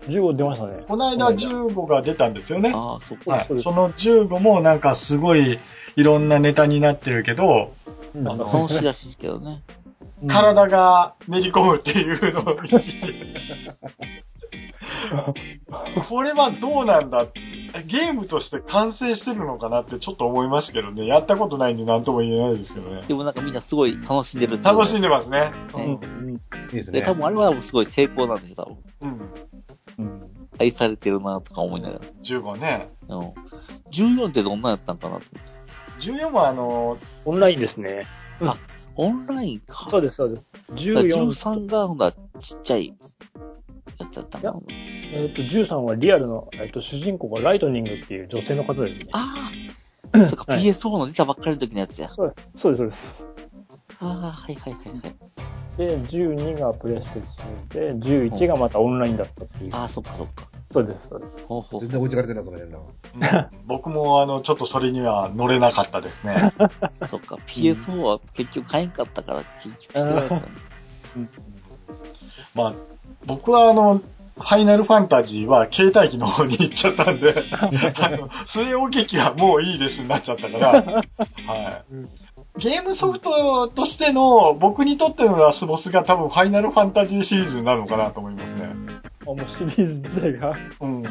[0.06, 0.84] 15出ましたね。
[0.86, 2.72] この間15が出たんですよね。
[2.74, 3.30] ああ、そっか。
[3.30, 3.60] はい。
[3.60, 5.58] その15もなんかすごい
[5.96, 7.72] いろんなネタになってるけど、
[8.14, 9.62] うんあの楽しいらしいですけどね。
[10.28, 13.14] 体がめり込むっていうのを聞いて、
[16.08, 17.26] これはどうなんだ？
[17.86, 21.06] ゲームとして完成してるのかなってちょっと思いますけどね。
[21.06, 23.02] やったことないんで何とも言えないですけどね。
[23.06, 25.52] でもなんかみんなすごい楽しんでる楽しんででますね。
[25.74, 25.82] うん。
[25.82, 26.34] ううん。
[26.34, 26.38] い
[26.72, 27.14] いですで、ね多。
[27.14, 29.10] 分あれはすごい成功なんですよ、多分。
[29.10, 29.20] ん。
[29.98, 30.06] うん。
[30.06, 30.30] うん。
[30.58, 32.88] 愛されてるなとか思いなが15ね。
[33.08, 33.16] ら。
[33.16, 33.32] うん。
[33.92, 35.22] 14ってどんなんやったんかなと。
[36.00, 38.06] 14はあの、オンラインですね。
[38.96, 39.88] オンラインか。
[39.90, 40.42] そうです、そうです。
[40.42, 42.94] だから14、13がほんならちっちゃいや
[44.10, 44.60] つやったんかな。
[44.68, 49.06] えっと、13はリアルの、えっと、主人公がライトニングっていう女性の方ですね。
[49.12, 49.50] あ
[50.12, 52.08] あ、 そっか、はい PSO の出たばっかりの時のやつや。
[52.08, 53.16] そうです、そうです、そうです。
[54.00, 55.30] ああ、はいはいはいはい。
[55.76, 57.20] で、12がプレステ
[57.78, 59.70] 2で、11がまたオンラインだったっていう。
[59.74, 60.48] ああ、そっかそっか。
[60.72, 61.44] そうです、そうです。
[61.46, 61.88] ほうほう全。
[61.90, 62.80] 然置いてかれてるな、その辺な。
[62.80, 66.52] うん僕もあの、ちょっとそれには乗れなかったですね。
[67.08, 70.46] そっか、PSO は結局買えんかったから、結局してないですよね。
[72.54, 72.74] まあ、
[73.26, 74.00] 僕はあの、
[74.40, 77.68] ファイナルファンタジーは携帯機の方に行っちゃったんで、 あ
[78.16, 81.10] の、末置劇はもういいですになっちゃったから、 はい。
[82.56, 88.70] ゲームソフトとしての僕にとってのラスボスが多分ファイナルファンタジーシリーズになるのかなと思いますね。
[89.22, 90.56] あもうシリーズ自体が？
[90.80, 91.02] うん。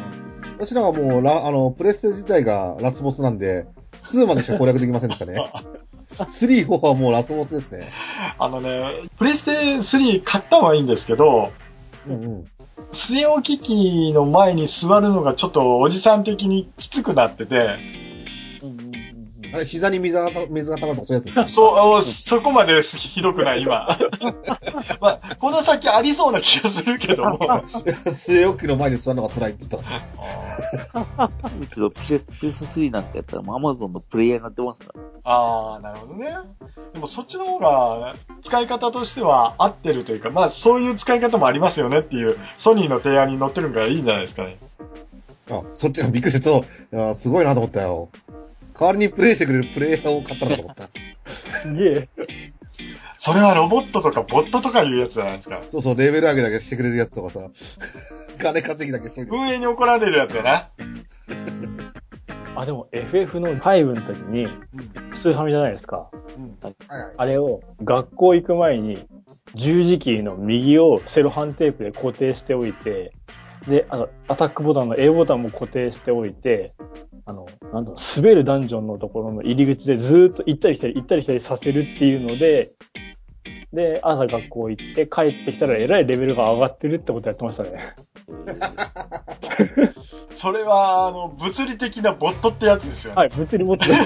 [0.58, 3.67] 私らはもう、ラ、あの、プレステ自体がラスボスなんで、
[4.04, 5.39] 2までしか攻略できませんでしたね。
[6.12, 7.89] 3、4はもうラスボスですね。
[8.38, 11.52] あのね、プレステ3買ったのはいいんですけど、
[12.10, 12.45] うんうん。
[12.91, 16.24] 据え置き機の前に座るのがちょっとおじさん。
[16.24, 17.78] 的にきつくなってて、
[19.54, 23.88] あれ、膝に水がた、水が溜まるとかそういうやつですかそう、あそこまでひどくない、今。
[25.02, 27.38] まあ、この先ありそうな気がするけども。
[28.08, 31.30] 据え置きの前に座るのが辛いって言った。
[31.60, 35.02] うちのプレスプレス3なんかやったらもう Amazon のプレイヤーになってますから。
[35.24, 36.36] ああ、なるほどね。
[36.94, 44.58] でもそっちの方が使い方としては合ってるというか、まあそういう使い方もありますよねっていうソニーの提案に載ってるからいいんじゃないですかね。
[45.52, 48.10] あ、そっちがびっくりして、ちょっと、いやすごいなと思ったよ。
[48.80, 50.89] 代わりにプレイしてくれるプレイヤーを買ったのかと思った。
[51.26, 52.10] すげえ。
[53.18, 55.62] それはロボットとかボットとかいうやつじゃないですか。
[55.68, 57.42] そうそう、レベル上げだけしてくれるやつとかさ。
[58.39, 59.32] 金稼ぎだけしといて。
[59.32, 60.70] 運営に怒られるやつやな。
[62.56, 64.48] あ、でも FF の5の時に、
[65.13, 65.98] スーファミじゃないですか。
[65.98, 66.12] は
[66.70, 67.13] いはい。
[67.18, 69.06] あれを学校行く前に
[69.56, 73.12] 十字キーの右をセロハンテープで固定しておいて、
[73.70, 76.74] で、あの、アタックボタンの A ボタンも固定しておいて、
[77.26, 82.72] あの、なんだろう、滑るダンジョンのところの入り口でずーっと行ったり来たり行ったり来たりさせるっていうので、
[83.72, 87.94] で、朝学校行って帰ってきたらえらいレベルが上がってるってことやってましたね。
[90.34, 93.18] それは、あの、物理的なボットってやつですよね。
[93.18, 93.92] はい、物理持ってる。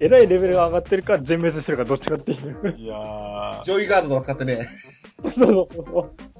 [0.00, 2.74] えらいレベルが上がってるか全滅してるかどっちかっていう。
[2.76, 4.66] い、やー、ジョイガードとか使ってね。
[5.22, 6.33] そうそうそう。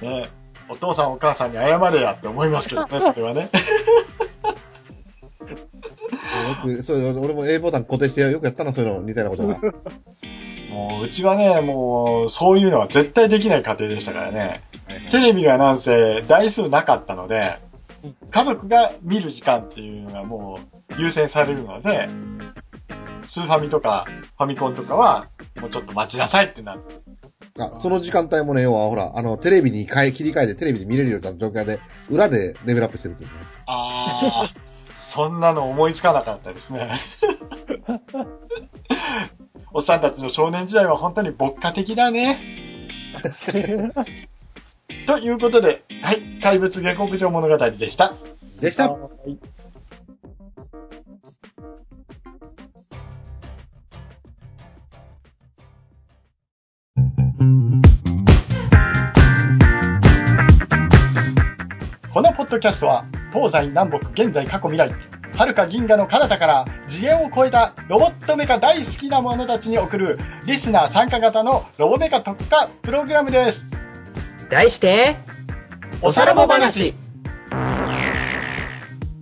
[0.00, 0.28] ね、
[0.68, 3.42] お父さんお母さんに謝れやって思いますけどね、 それはね。
[3.42, 3.48] よ
[6.62, 9.58] く、そう俺も A ボタン固定してよくやったな、そういうの、みたいなことが。
[10.70, 14.62] もう、うちはね、もう、そういうのは絶対できない家庭でしたからね。
[15.10, 17.58] テレビがなんせ台数なかったので、
[18.30, 22.08] 家族が見る時間っていうのがもう優先されるので、
[23.26, 24.06] スーファミとか
[24.36, 26.80] ファミコンとかは、もうちょっと待ちなさいってなる。
[27.58, 33.36] あ、その時間帯もね、要はほら、あの、テレビに変え、切り替えてテレビで見れるような状況で、裏でレベルアップしてるっていうね。
[33.66, 36.90] あー、そんなの思いつかなかったですね。
[39.72, 42.38] おっさんたちの少年時代は本当に牧歌的だね。
[45.06, 48.14] ということで、はい、怪物下克上物語でした。
[48.60, 48.96] でした。
[62.48, 64.90] ッドキャストは、東西南北現在過去未来、
[65.36, 73.70] 遥か銀河の彼方から次元を超えたロボットメカ大好きな者たちに送るリスナー参加型のロボメカ特化プログラムです。
[74.50, 75.16] 題して、
[76.00, 76.94] おさらぼ話。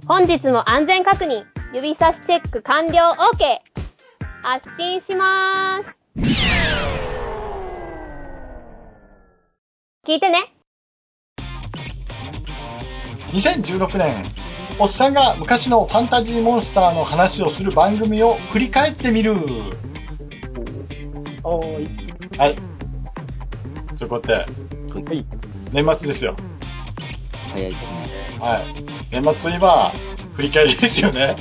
[0.07, 3.59] 本日も安全確認、指差しチェック完了 OK!
[4.43, 6.37] 発進しまーす。
[10.07, 10.56] 聞いてね。
[13.37, 14.25] 2016年、
[14.79, 19.35] おっさんが昔のファンタジーモンスターの話をする番組を振り返ってみる。
[21.45, 22.39] おーい。
[22.39, 22.57] はい。
[23.95, 24.41] そこって、は
[25.13, 25.27] い。
[25.71, 26.35] 年末ですよ。
[27.53, 27.93] 早いですね。
[28.41, 28.63] はい。
[29.11, 29.93] 年末といえば、
[30.33, 31.37] 振り返りですよね。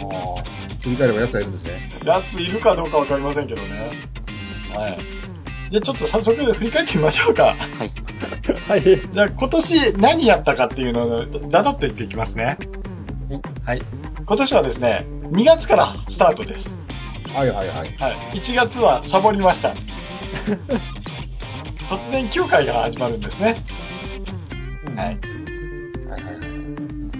[0.00, 0.44] ああ。
[0.80, 1.90] 振り返れば奴はいるんですね。
[2.04, 3.90] やついるかどうかわかりませんけどね。
[4.72, 5.72] はい。
[5.72, 7.56] で、ちょっと早速振り返ってみましょうか。
[7.56, 8.07] はい。
[8.54, 8.82] はい。
[8.82, 12.58] じゃあ今年何やったかっていうのをざざっと言っていきますね。
[13.64, 13.82] はい。
[14.26, 16.74] 今年はですね、2月からスタートです。
[17.34, 17.96] はいはいはい。
[17.98, 18.38] はい。
[18.38, 19.74] 1月はサボりました。
[21.88, 23.64] 突然9回が始まるんですね。
[24.96, 25.06] はい。
[25.06, 25.18] はい
[26.10, 26.30] はいは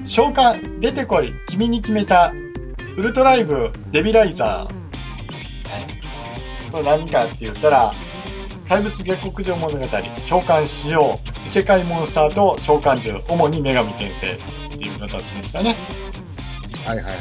[0.05, 0.09] い。
[0.09, 2.33] 召喚、出てこい、君に決めた、
[2.97, 4.49] ウルトライブ、デビライザー。
[4.49, 4.69] はい。
[6.73, 7.95] これ何かって言ったら、
[8.68, 14.38] 怪物下克上物語、召喚しよう、異世界モンスターと召喚獣、主に女神転生っ
[14.70, 15.74] ていう形でしたね。
[16.85, 17.16] はいはいはい。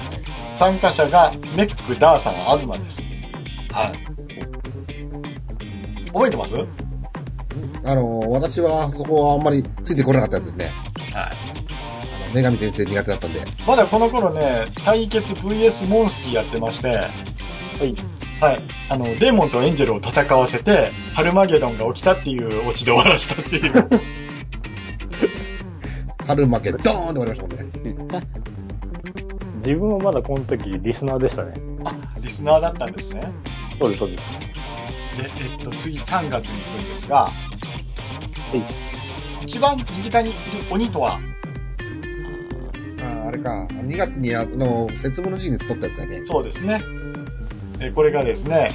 [0.55, 3.09] 参加者がメック、ダーさん、アズマです。
[3.71, 3.93] はい。
[6.07, 6.55] 覚えてます？
[6.57, 6.67] はい。
[7.85, 10.71] あの、私はそこはあんまりついてこなかったやつですね。
[11.13, 11.31] あ
[12.27, 13.45] の、女神転生苦手だったんで。
[13.65, 17.05] まだこの頃ね、対決 VS モンスキーやってまして、は
[17.83, 17.95] い。
[18.39, 18.61] はい。
[18.89, 23.89] あの、デーモンとエンジェルを戦わせて、ハルマゲドンが起きたっていうオチで終わらせたっていう。
[26.27, 28.27] 春負け、ドーンって終わりましたもんね。
[29.65, 31.53] 自分はまだこの時リスナーでしたね。
[31.83, 33.21] あ、リスナーだったんですね。
[33.79, 34.23] そうです、そうです。
[35.17, 37.31] で、えっと、次3月に行くんですが、
[39.41, 40.37] 一番身近にいる
[40.69, 41.19] 鬼とは、
[42.99, 43.67] あーあれか。
[43.71, 46.21] 2月にあの、節分の時に撮ったやつだね。
[46.25, 46.81] そうですね。
[47.79, 48.71] えーこれがですね、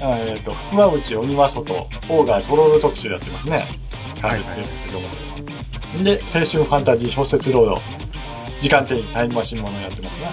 [0.00, 3.66] えっ、と、福和内鬼は外、オーガートロール特集やってますね。
[4.22, 4.60] はいですけ
[4.92, 6.04] ども。
[6.04, 7.80] で、青春ファンタジー小説ロード、
[8.60, 10.32] 時間転移タイムマシンものやってますね。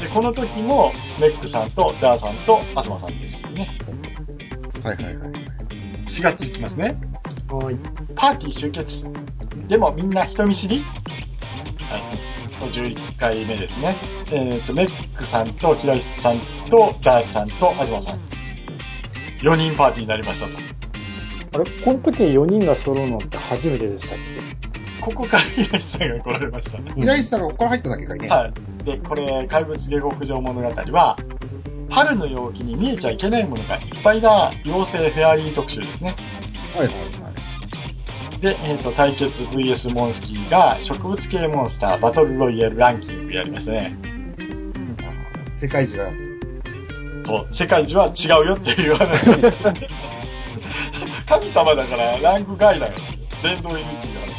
[0.00, 3.76] で、この時も、メックさんとダーさんとアスマさんですね。
[4.82, 5.14] はいはいはい。
[6.06, 6.98] 4月いきますね。
[7.48, 7.76] はい。
[8.14, 9.04] パーティー集結。
[9.68, 10.84] でもみんな人見知り
[11.88, 12.02] はい。
[12.72, 13.96] 11回目ですね。
[14.30, 18.20] えっ、と、メックさんと平石さんとダースさんと東さん。
[19.42, 20.52] 4人パーティーになりましたと。
[21.52, 21.70] あれ？
[21.84, 24.18] この時に4人が揃うのって初めてでしたっ
[25.00, 26.92] ここから平石さんが来られましたね。
[26.94, 28.28] け平石さんのここから入っただけかいね。
[28.28, 28.84] はい。
[28.84, 31.16] で、これ、怪物下克上物語は、
[31.90, 36.14] 春の陽気に見えちゃいけないものがいっぱいだ、妖精フェアリー特集ですね。
[36.74, 37.00] はいはいは
[38.38, 38.40] い。
[38.40, 43.96] で、えっ、と、対決 VS モンスキーが植物系モンスターバトルロイヤルランキングやりましたね。
[45.48, 46.10] 世界中が、
[47.24, 49.30] そう、世界一は違うよっていう話。
[51.26, 52.94] 神様だからランク外だよ。
[53.42, 54.30] 殿堂入りっていう話。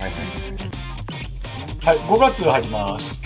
[0.00, 0.32] はいはい
[1.84, 3.18] はい、5月入ります。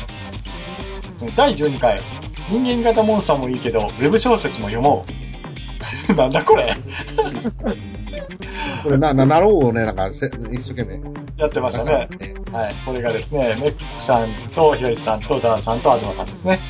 [1.37, 2.01] 第12回。
[2.49, 5.05] 人間型モンスターもいいけど、ウェブ小説も読も
[6.09, 6.15] う。
[6.15, 6.75] なんだこれ
[8.83, 11.01] これな、な、なろうをね、なんかせ、一生懸命。
[11.37, 12.09] やってましたね。
[12.53, 12.75] はい。
[12.87, 16.61] これがですね、メックさんと、ひろゆきさんと、ダーさんと、東さんですね。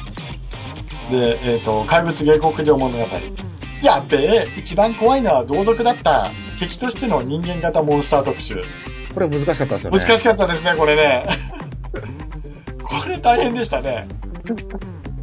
[1.11, 3.07] で、えっ、と、怪物下克上物語。
[3.83, 6.31] やっべえ、一番怖いのは同族だった。
[6.59, 8.63] 敵としての人間型モンスター特集。
[9.15, 9.99] これ難しかったですよね。
[9.99, 11.25] 難しかったですね、これね。
[12.83, 14.09] これ大変でしたね。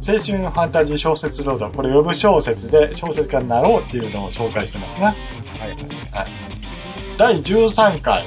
[0.06, 1.70] 青春ファンタジー小説ロード。
[1.70, 5.04] これ呼ぶ小説で小説家になろうっていうのを紹介してますね。
[5.04, 5.14] はい
[6.12, 6.28] はい。
[7.16, 8.24] 第13回。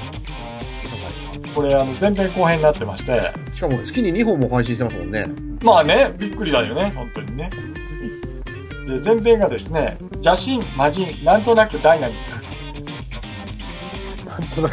[1.53, 3.33] これあの前編後編になってまして。
[3.53, 5.46] しかも月に2本も配信してますもんね。
[5.63, 7.49] まあね、びっくりだよね、本当にね。
[8.87, 12.17] で、前編がですね、邪神、魔人、なんとなくダイナミッ。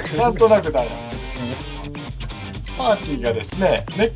[0.08, 0.16] ク。
[0.16, 2.76] なんとなくダイナミック。
[2.76, 4.12] パーティーがですね、メッ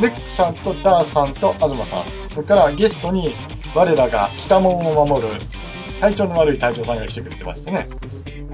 [0.00, 2.04] メックさんとダーさんと東さん。
[2.34, 3.34] それからゲストに
[3.74, 5.28] 我らが北門を守る
[6.00, 7.88] 体調の悪い隊長さんが来てくれてましてね。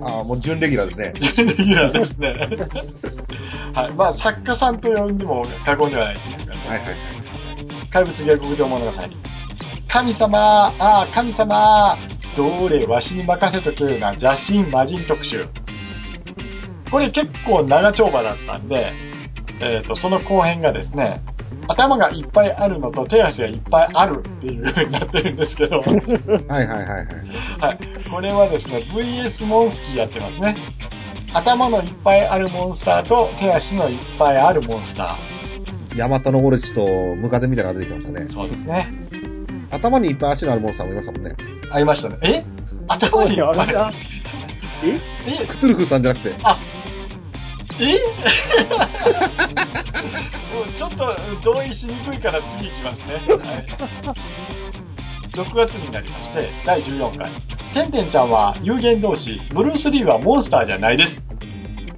[0.00, 1.12] ああ、もう準レギュラーですね。
[1.44, 2.34] レギュラーですね。
[3.74, 3.92] はい。
[3.94, 6.60] まあ、作家さんと呼んでも過言ではないというかね。
[6.68, 6.96] はいはいはい。
[7.92, 8.92] 怪物下克上物語。
[9.87, 11.98] 神様ああ、神様
[12.35, 15.46] どれ、わしに任せとけな、邪神魔人特集。
[16.90, 18.92] これ結構長丁場だったんで、
[19.61, 21.22] えっ、と、その後編がですね、
[21.68, 26.07] 頭がいっぱいあるのと手足がいっぱいあるっていう風になってるんですけど、はいはい
[26.48, 27.07] はいはい。
[27.61, 28.11] はい。
[28.11, 30.57] これはですね、VS モンスキーやってますね。
[31.35, 35.16] 頭のいっぱいあるモンスターと手足のいっぱいあるモンスタ
[35.96, 38.33] ヤマタノオレチとムカデみたいなのが出てきましたねー。。
[38.33, 38.88] そうですね。
[39.70, 41.35] 頭にいっぱい足のあるモンスターもいましたもんね。
[41.70, 42.18] ありましたね。
[42.22, 42.44] え？
[42.88, 43.92] 頭にいっぱいあれだ
[44.85, 45.00] え？
[45.42, 45.46] え？
[45.46, 46.35] クトゥルフさんじゃなくて。
[46.35, 46.35] え？
[50.55, 53.14] もうちょっと同意しにくいから次行きますね。
[53.14, 53.66] はい。
[55.33, 57.31] 6月になりまして、第14回。
[57.72, 61.22] てんてんちゃんは有限同士、ブルース・リーはモンスターじゃないです。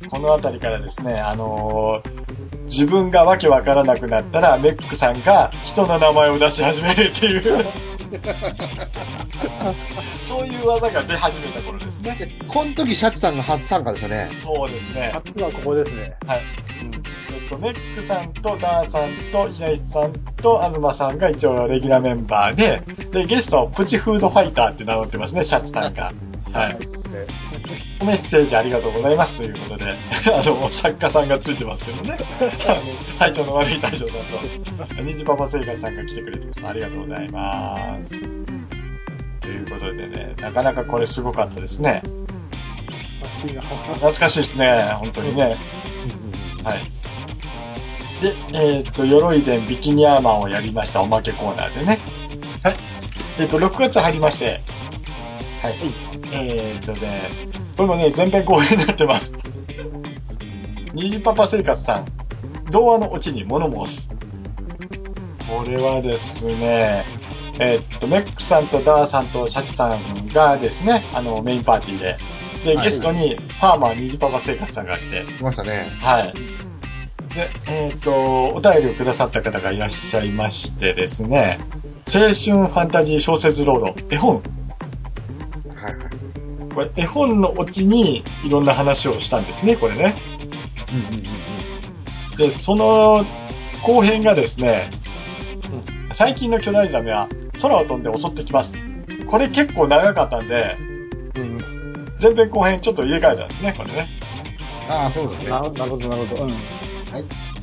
[0.09, 2.23] このあたりからですね、あのー
[2.74, 7.42] 自分がわけわからなくなったら、メックさんが人の名前を出し始めるっていう、
[10.26, 12.16] そういう技が出始めた頃ですね。
[12.18, 14.28] で、この時シャチさんが初参加ですよね。
[14.32, 15.12] そうですね。
[15.12, 16.16] 初はここですね。
[16.26, 16.40] はい。
[17.32, 22.82] えっと、メックさんとダーさんと平石さんと東さんが一応レギュラーメンバーで、
[23.12, 26.10] で、ゲスト、プチフードファイターって名乗ってますね、シャツさんが。
[26.54, 26.78] はい。
[28.04, 29.92] メッセージありがとうございますということで、
[30.32, 32.16] あの、作家さんがついてますけどね。
[32.68, 36.66] あの、体調の悪い隊長さんと、虹パパ生活さんが来てくれてます。
[36.66, 38.20] ありがとうございます。
[39.40, 42.02] ということでね、なかなかこれすごかったですね。
[43.42, 45.56] 懐かしいですね、本当にね。
[46.62, 46.79] はい。
[48.22, 51.98] で、えーっと、鎧伝ビキニアーマーをやりました、おまけコーナーでね。
[52.62, 52.74] はい。
[53.38, 54.62] えーっと、6月入りまして、
[55.65, 55.77] はい。
[56.31, 57.31] えーっとね、
[57.75, 59.33] これもね、前編後編になってます。
[60.92, 62.06] 虹パパ生活さん、
[62.71, 64.10] 童話のオチに物申す。
[65.48, 67.06] これはですね、
[67.58, 72.19] えーっと、メックさんとダーさんとシャチさんがですね、あの、メインパーティーで、
[72.67, 75.87] で、はいゲストに、ファーマー虹パパ生活さんが来て、来ましたね。
[76.02, 76.35] はい。
[77.35, 81.58] で、えっ、と、お便りをくださった方がいらっしゃいましてですね、
[82.06, 84.42] 青春ファンタジー小説ロード、絵本。
[86.75, 90.16] これ絵本のオチにいろんな話をしたんですね、これね。
[90.92, 91.27] うんうんうん
[92.33, 92.37] うん。
[92.37, 93.25] で、その
[93.83, 94.90] 後編がですね、
[96.12, 97.29] 最近の巨大ザメは
[97.60, 98.77] 空を飛んで襲ってきます。
[99.27, 100.77] これ結構長かったんで、
[101.37, 101.64] うん。
[102.20, 104.08] 前編後編ちょっと入れ替えたんですね、これね。
[104.88, 105.50] ああ、そうですね。
[105.50, 106.44] ななるほど、なるほど。
[106.44, 106.52] うん。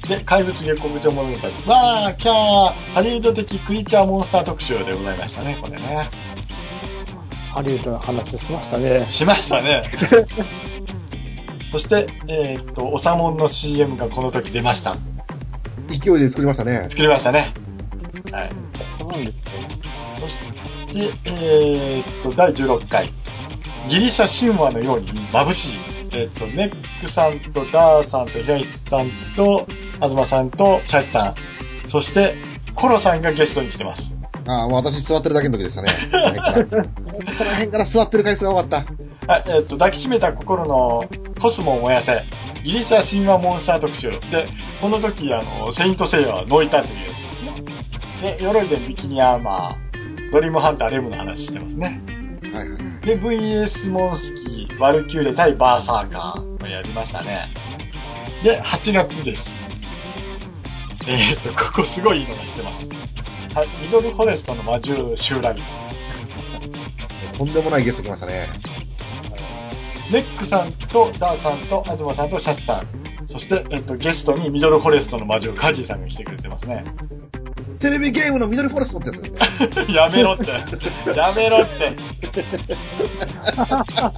[0.08, 1.48] で、怪物下克上物語。
[1.68, 6.10] わー、キャー、ハリウッド的クリーチャーモンスター特集でございましたね、これね。
[7.52, 9.06] ハリウッドの話しましたね。
[9.10, 9.92] しましたね。
[11.72, 14.96] そして、えーっと、おさもんの CM がこの時出ました。
[15.90, 16.88] 勢いで作りましたね。
[16.90, 17.54] 作りましたね。
[18.32, 18.50] はい。
[19.00, 19.42] そうなんですね。
[20.22, 23.12] そして、えーっと、第16回。
[23.90, 25.80] ギリシャ神話のように眩しい。
[26.14, 29.68] えーっと、ネックさんとダーさんと平石さんと、
[30.02, 31.36] 東さんとシャチさ
[31.86, 31.90] ん。
[31.90, 32.36] そして、
[32.76, 34.16] コロさんがゲストに来てます。
[34.48, 35.90] ああ、もう私座ってるだけの時でしたね。
[37.26, 38.78] この辺から座ってる回数が多かった。
[39.32, 41.10] はい、えーっと、抱きしめた心の
[41.40, 42.24] コスモを燃やせ。
[42.64, 44.12] ギリシャ神話モンスター特集。
[44.32, 44.48] で、
[44.82, 48.38] この時、あの、セイントセイヤはノイタというやつですね。
[48.38, 52.02] で、鎧でビキニアーマー、ドリームハンターレムの話してますね。
[52.54, 53.06] はいはい。
[53.06, 56.58] で、VS モンスキー、ワルキューレ対バーサーカー。
[56.60, 57.54] これやりましたね。
[58.44, 59.60] で、8月です。
[61.08, 62.90] えー、っと、ここすごいのが言ってます。
[63.56, 65.56] はい、ミドルフォレストの魔獣襲来。
[67.42, 68.48] とんでもないゲスト来ましたね。
[70.12, 72.88] ネックさんとダーさんと東さんとシャツさん。
[73.26, 76.84] そして、えっと、ゲストにミドルフォレストの魔獣カジーさんが来てくれてますね。
[77.80, 79.16] テレビゲームのミドルフォレストってや
[79.88, 79.90] つ。
[79.92, 80.52] やめろって。
[81.18, 81.96] やめろって。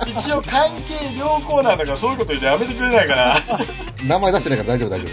[0.05, 3.35] 一応関係良好なんだからそういうこと言ってやめてくれないかな。
[4.05, 5.07] 名前出してないから大丈夫大丈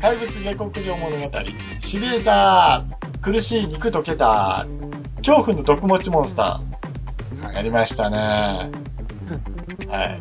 [0.00, 1.30] 怪物下克上物語。
[1.80, 2.84] しびれた
[3.22, 4.66] 苦しい肉溶けた
[5.22, 6.60] 恐怖の毒持ちモンスタ
[7.40, 7.48] 夫。
[7.48, 7.52] ー。
[7.54, 8.18] やりましたね。
[9.88, 10.20] はい。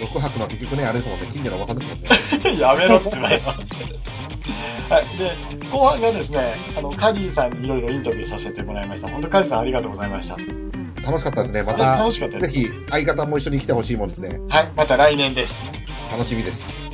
[0.00, 2.08] 毒吐くのは結局ね、あれですもんね、近所のおばさんですもんね。
[2.60, 3.50] やめろって言われた。
[3.50, 5.18] はい。
[5.18, 5.36] で、
[5.70, 9.08] 後半がですね、あの、カディさんにいろいろインタビューさせてもらいました。
[9.08, 10.36] 本当カディさんありがとうございました。
[11.04, 11.62] 楽しかったですね。
[11.62, 12.38] まはいた、楽しかった。
[12.38, 14.40] ぜひ、相方も一緒に来てほしいもんですね。
[14.48, 14.72] はい。
[14.76, 15.66] また来年です。
[16.10, 16.90] 楽しみです。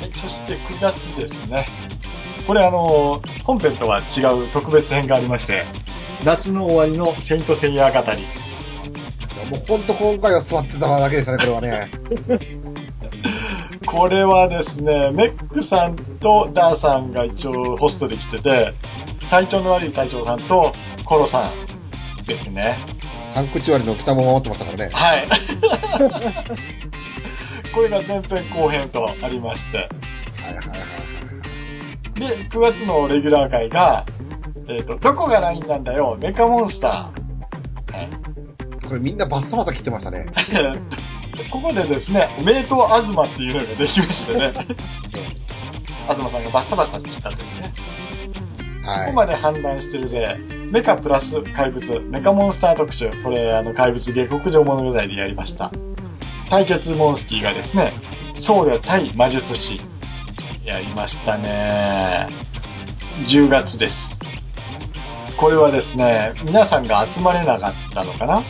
[0.00, 0.12] はい。
[0.14, 1.66] そして9月ですね。
[2.46, 5.64] これあの、本編とは違う特別編がありまして、
[6.24, 8.26] 夏の終わりのセイントセイヤー語り。
[9.50, 11.88] もうほんと今回は座ってただけでしたね、これはね。
[13.86, 18.74] これはですね、メックさんとダーさんが一応ホストで来てて、
[19.30, 20.72] 体調の悪い隊長さんと
[21.04, 21.50] コロさ
[22.22, 22.78] んですね。
[23.28, 24.88] サンクチュアリの北も守ってましたからね。
[24.92, 25.28] はい。
[27.74, 29.88] これが前編後編とありまして。
[32.14, 34.04] で、9月のレギュラー会が、
[34.68, 37.96] えっ、と、どこがラインなんだよ、メカモンスター。
[37.96, 38.24] はい。
[38.86, 40.26] これみんなバッサバサ切ってましたね。
[41.50, 44.52] ここでですね、名刀東っていうのができましてね。
[46.08, 47.74] 東さんがバッサバサ切ったというね。
[48.84, 49.06] こはい。
[49.08, 50.36] こまで判断してるぜ。
[50.70, 53.10] メカプラス怪物、メカモンスター特集。
[53.22, 55.72] これ、あの、怪物下克上物語でやりました。
[56.50, 57.92] 対決モンスキーがですね、
[58.38, 59.80] 僧侶対魔術師。
[60.64, 62.28] やりましたね。
[63.26, 64.18] 10月です。
[65.36, 68.42] これはですね、皆さんが集まれなかったのかな？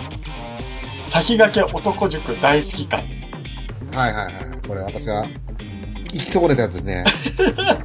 [1.08, 3.04] 先駆け男塾大好き会。
[3.92, 4.34] はいはいはい。
[4.66, 5.26] これ私が、
[6.14, 7.04] 行き損ねたやつですね。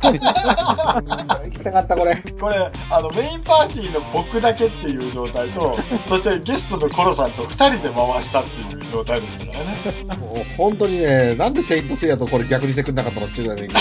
[0.03, 2.15] 行きたかった、これ。
[2.15, 10.15] これ、あの、メインパーティーの僕だけっていう状態と、そしてゲストのコロさんと二人で回したっていう状態でしたからね。
[10.17, 13.73] もう本当にね、なんでセイントセイヤとこれ逆にしてくんなかったのっていうぐらいの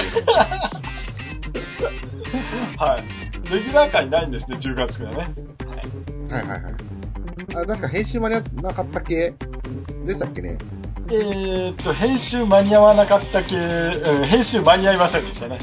[2.78, 3.05] はい。
[3.53, 5.16] レギュラー会ないんですね、10月がね。
[6.30, 6.74] はいはいはい。
[7.55, 9.34] あれ、確か編集間に合わなかった系
[10.07, 10.57] でしたっけね？
[11.11, 15.59] えーっと、編集間に合わなかった系、うん編集間に合いませんでしたね。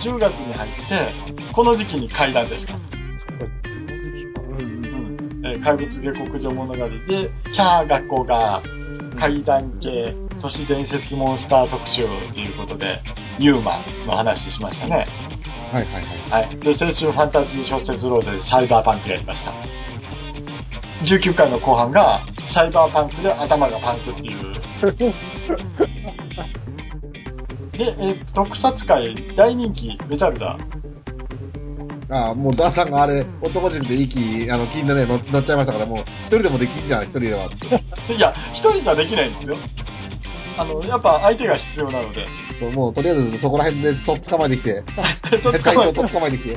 [0.00, 1.12] 10月に入って、
[1.52, 2.74] この時期に階段ですか。
[4.58, 6.88] うん怪物下克上物語で、
[7.52, 8.62] キャー学校が
[9.18, 13.00] 怪談系、都市伝説モンスター特集ということで、
[13.38, 15.06] ユーマの話しましたね。
[15.72, 16.46] はいはいはい。
[16.46, 16.56] はい。
[16.58, 19.52] で、青春ファンタジー小説ロードでサイバーパンクやりました。
[21.04, 22.20] 19回の後半が、
[22.50, 24.52] サイバーパンクで頭がパンクっていう。
[27.72, 30.58] で、えー特撮界大人気メタルだ。
[32.10, 37.68] ああ、もうダーさんがあれ、男塾で息、あの、金のね、乗乗っちゃいましたから、もう、一人でもできんじゃん、一人では、つっ
[38.06, 38.14] て。
[38.14, 39.56] いや、一人じゃできないんですよ。
[40.60, 42.26] あの、やっぱ相手が必要なので。
[42.74, 44.82] もう、とりあえずそこら辺で と捕まえてきて、
[45.42, 46.50] と、会捕まえ長と捕まえてきて。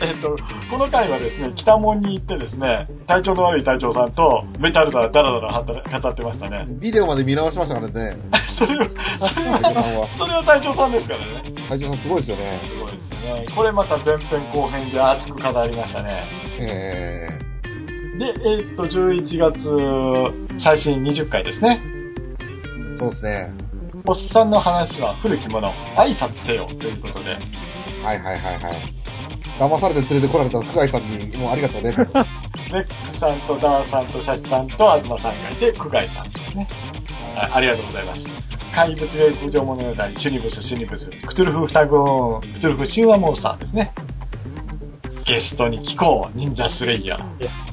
[0.00, 0.38] えっっと、
[0.70, 6.64] この回はですね、北門に行ってですね、体調の悪い隊長さんと、メタルだらだらだら語ってましたね。
[6.68, 8.16] ビデオまで見直しましたからね。
[8.48, 8.82] それを、
[9.18, 9.58] それは、
[10.00, 10.06] は。
[10.16, 11.26] それは隊長さんですからね。
[11.68, 12.60] 隊長さんすごいですよね。
[12.66, 13.46] すごいですね。
[13.54, 16.24] これまた前編後編で熱く語りましたね。
[16.58, 17.38] え
[18.18, 21.99] で、えーっと、11月、最新20回ですね。
[23.00, 23.54] ー、そうですね。
[24.06, 27.30] おっさんの話は古きもの、挨拶せよということで、
[28.02, 29.00] はいはいはいはい。
[29.58, 31.92] 騙されて連れてこられた久我井さんに、もうありがとうね。
[32.72, 36.68] レックさんとダーさんとシャチさんと東さんがいて、久我井さんですね。
[37.34, 38.30] はい、ありがとうございます。
[38.72, 43.92] 怪物霊空上物語、シュニブス、シュニブス、クトゥルフ双子、クトゥルフ神話モンスターですね。
[45.24, 47.70] ゲストに聞こう、忍者スレイヤー。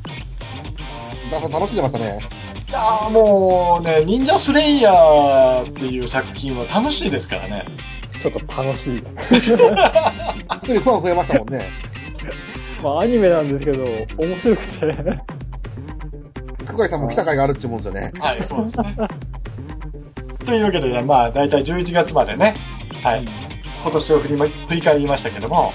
[1.32, 2.20] ダーさん楽しんでましたね。
[2.68, 7.66] いやーもうね、忍者スレイヤーっていう作品は楽しいですからね。
[8.22, 8.98] ちょっと楽しい。
[9.32, 11.70] 一人ファン増えましたもんね。
[12.84, 13.84] まあ、アニメなんですけど、
[14.18, 14.80] 面白くて。
[16.66, 18.12] 久我井さんも来た回があるって思うんですよね。
[18.20, 18.98] はい、そうですね。
[20.46, 22.56] というわけでね、まあ、だいたい11月までね、
[23.02, 23.26] はい、
[23.82, 25.74] 今年を振りま振り返りましたけども、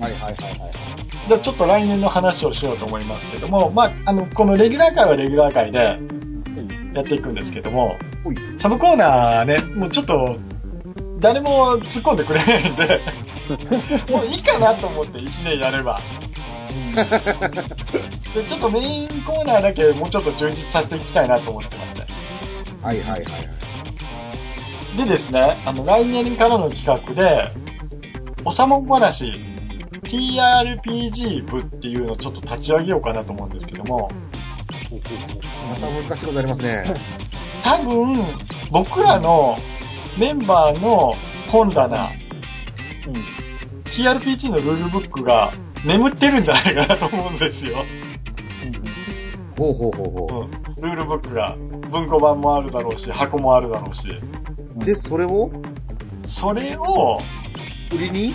[0.00, 0.72] はいはいはいはい。
[1.28, 5.98] じゃあちょっと来年の話をしようと思いますけども、まあ、あの、このレギュラー会はレギュラー会で
[6.94, 7.98] やっていくんですけども
[8.58, 10.38] サブコーナーね、もうちょっと、
[11.18, 13.00] 誰も突っ込んでくれないんで、
[14.10, 16.00] もういいかなと思って1年やれば。
[18.34, 22.06] で、ちょっとメインコーナーだけもうちょっと充実させていきたいなと思ってますね。
[22.82, 23.28] はいはいはいは
[24.94, 24.96] い。
[24.96, 27.50] でですね、あの、来年からの企画で、
[28.44, 29.32] おさもん話、
[30.02, 34.10] TRPG 部っていうのをちょっと立ち上げようかなと思うんですけども、
[35.70, 36.94] また難しいことありますね。
[37.62, 38.24] 多分、
[38.70, 39.58] 僕らの
[40.18, 41.16] メンバーの
[41.50, 42.10] 本棚、
[43.84, 45.52] TRPG のルールブックが
[45.84, 47.78] 眠ってるんじゃないかなと思うんですよ。
[49.56, 50.82] ほうほうほうほうん。
[50.82, 51.56] ルールブックが。
[51.90, 54.08] 文庫版もあるだろうし、箱もあるだろうし。
[54.76, 54.84] う。
[54.84, 55.50] で、それを？
[56.26, 57.20] それを、
[57.92, 58.34] 売りに？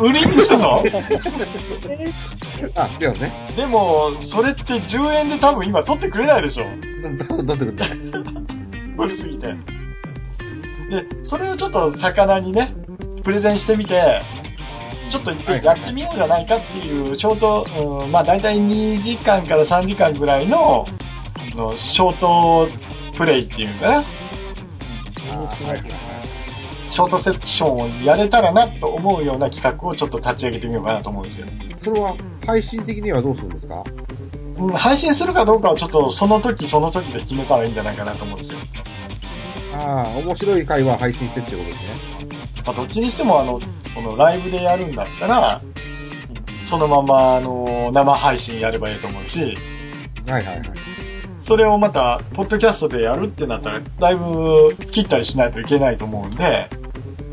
[0.00, 0.82] う売りにするの？
[2.74, 3.32] あ、違うね。
[3.56, 6.64] でも、それって10円で多分今取ってくれないでしょ。
[7.36, 7.88] ど、どってくんだい
[8.96, 9.46] 古すぎて。
[9.48, 9.56] で、
[11.22, 12.74] それをちょっと魚にね、
[13.22, 14.22] プレゼンしてみて、
[15.08, 17.66] ちょっと一回やってみようじゃないかっていう、ショート、
[18.04, 20.86] うん、まあ大体2時間から3時間ぐらいの、
[21.52, 22.68] あのショート
[23.16, 23.96] プレイっていうのかな。
[23.96, 26.09] あはいはいはい。
[26.90, 31.46] ショートセッションをやれたらなと思うような企画をちょっと立ち上げてみようかなと思うんですよ。
[31.76, 33.84] それは、配信的にはどうするんですか？
[34.58, 38.58] うん、配信するかどうかはちょっとその時その時で決めたらいいんじゃないかなと思うんですよ。
[39.72, 41.84] ああ、面白い回は配信してってことですね。
[42.66, 43.60] まあ、どっちにしてもあの、
[43.94, 45.62] このライブでやるんだったら、
[46.66, 49.56] そのままあの、生配信やればいいと思うし、
[50.26, 50.62] はいはいはい。
[51.42, 56.68] それをまた、ポッドキャストでやるってなったら、だいぶ切ったりしないといけないと思うんで、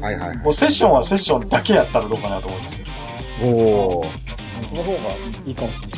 [0.01, 2.81] はいはいもうセッションはセッションだけやったらどうかなと思うんです。
[3.41, 4.07] おー。
[4.69, 4.99] その方が
[5.45, 5.97] いいかもしれな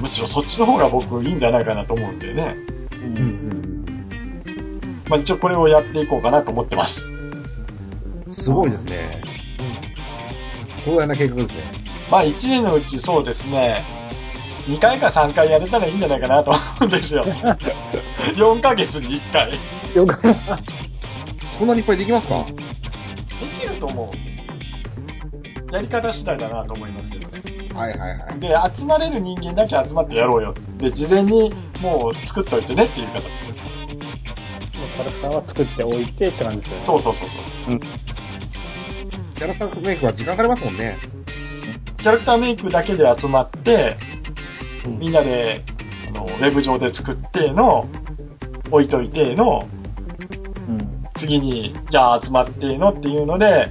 [0.00, 2.56] むしろそっちの方が僕いいんじゃないかなと思うんでね。
[2.92, 3.64] うんうん
[5.08, 7.04] まあ一応これをやっていこうかなと思ってます。
[7.04, 8.32] うん。
[8.32, 9.22] すごいですね。
[10.76, 11.62] 壮大な計画ですね。
[12.10, 13.84] まあ1年のうちそうですね、
[14.66, 17.24] 2回か3回やれたらいいんじゃないかなと思うんですよ。
[18.36, 19.52] 4ヶ月に1回。
[21.46, 22.46] そんなにいっぱいできますか？
[23.60, 24.12] きると思
[25.70, 25.74] う。
[25.74, 27.42] やり方次第だなと思いますけどね。
[27.74, 28.40] はいはいはい。
[28.40, 30.54] で、集まれる人間だけ集まってやろうよ。
[30.78, 33.30] で、事前にもう作っといてねっていう形で。
[34.96, 36.82] キャラクターは作っておいてって感じですよね。
[36.82, 37.38] そうそうそうそ
[37.72, 37.80] う。
[39.34, 40.96] キャラクターメイクは時間かかりますもんね。
[41.98, 43.96] キャラクターメイクだけで集まって、
[44.86, 45.62] みんなで、
[46.08, 47.88] あの、ウェブ上で作っての、
[48.70, 49.68] 置いといての、
[50.68, 51.04] うん。
[51.14, 53.70] 次に、じゃあ集まってのっていうので、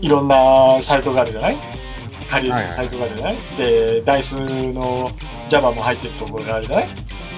[0.00, 1.56] いろんなサイトがあるじゃない？
[2.30, 5.10] 借りるサイトがあるじゃない、で、ダイスの
[5.48, 6.88] Java も入ってるところがあるじゃない？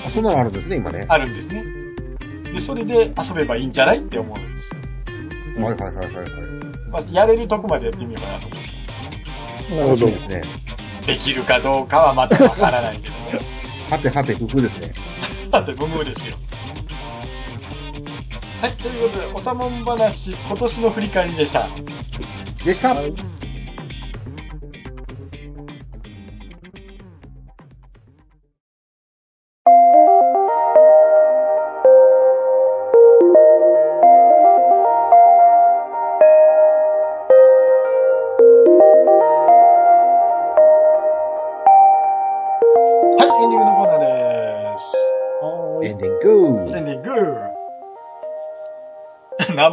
[0.07, 1.07] あ、そんなのあるんですね、今ね。
[1.09, 1.65] あるんですね。
[2.53, 4.75] で、それで遊べばいいんじゃないって思うんです。
[5.61, 6.31] はいはいはいはいはい。
[6.91, 8.61] まあ、やれるとこまでやってみようかなと思っ
[9.69, 10.07] てなるほど。
[10.07, 10.43] ですね。
[11.07, 13.41] できるかどうかはまだわからないけどね。
[13.91, 14.93] はてはて、工夫ですね。
[15.51, 16.37] だって無無ですよ。
[18.61, 21.69] はい、ということで、おさもん話、今年の振り返りでした。
[22.65, 23.46] でした、はい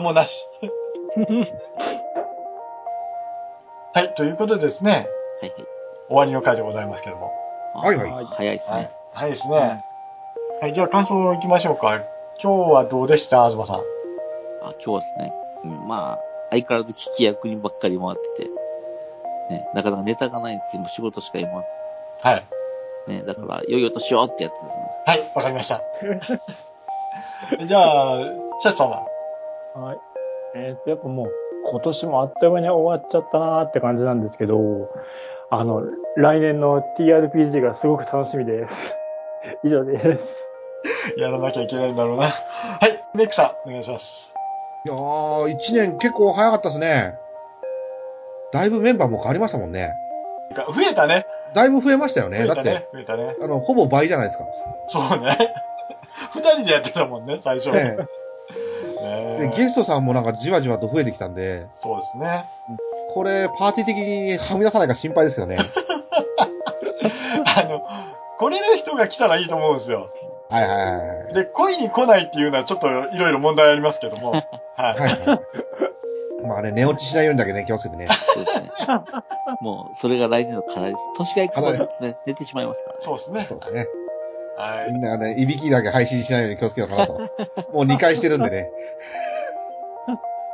[0.03, 0.45] もなし。
[3.95, 5.07] はい、ということでですね、
[5.41, 5.65] はいはい。
[6.07, 7.31] 終わりの回でございますけども。
[7.75, 8.91] あはいはいはいはい早いですね。。
[9.13, 9.83] はいですね。
[10.61, 11.99] はい、じゃあ感想いきましょうか。
[12.41, 13.49] 今日はどうでした？
[13.49, 13.79] 東さん。
[13.79, 13.81] あ、
[14.61, 15.33] 今日はですね、
[15.63, 16.19] うん、まあ、
[16.51, 18.49] 相変わらず聞き役にばっかり回ってて、
[19.49, 20.81] ね、なかなかネタがないんですよ。
[20.81, 21.63] もう仕事しか今、
[22.21, 22.43] はい。
[23.07, 24.83] ね、だから、よいよとしようってやつですね。
[25.05, 25.81] はい、わかりました。
[27.67, 28.19] じゃあ、
[28.59, 29.05] シャチさんは？
[29.75, 29.97] はい。
[30.55, 31.27] えっ、と、やっぱもう、
[31.71, 34.57] 今年もあっという間に終わっちゃったなーって感じなんですけど、
[35.49, 35.81] あの、
[36.17, 38.75] 来年の TRPG がすごく楽しみです。
[39.63, 40.47] 以上です。
[41.17, 42.25] やらなきゃいけないんだろうな。
[42.25, 44.33] はい、メックさん、お願いします。
[44.85, 47.17] いやー、一年結構早かったですね。
[48.51, 49.93] だいぶメンバーも変わりましたもんね。
[50.53, 51.25] 増えたね。
[51.55, 52.45] だいぶ増えましたよね。
[52.45, 53.35] だって、増えたね。
[53.41, 54.45] あの、ほぼ倍じゃないですか。
[54.87, 55.37] そうね。
[56.33, 57.71] 二人でやってたもんね、最初。
[57.71, 58.07] ねね
[59.39, 62.45] で、ゲストさんもなんかじわじわと増えてきたんで、そうですね。
[63.13, 65.57] これ、パーティー的にはみ出さないか心配ですけどね。
[67.57, 67.81] あの、
[68.37, 70.09] 来れる人が来たらいいと思うんですよ。
[70.49, 70.85] はいはいはい
[71.25, 71.33] はい。
[71.33, 74.31] で、恋に来ないっていうのはちょっといろいろ問題ありますけども。
[74.33, 74.43] はい。
[74.77, 75.39] はいはい。
[76.47, 78.07] まあね、寝落ちしないようにだけね、気をつけてね。
[78.09, 78.69] そうですね。
[79.61, 81.09] もう、それが来年の課題です。
[81.17, 83.01] 年がいくまでですね、寝てしまいますからね。
[83.01, 83.45] そうですね。
[83.45, 83.87] そうですね。
[84.57, 84.91] はい。
[84.91, 87.13] みんなね、いびきだけ配信しないように気をつけようかなと。
[87.13, 87.23] もう
[87.85, 88.69] 2回してるんでね。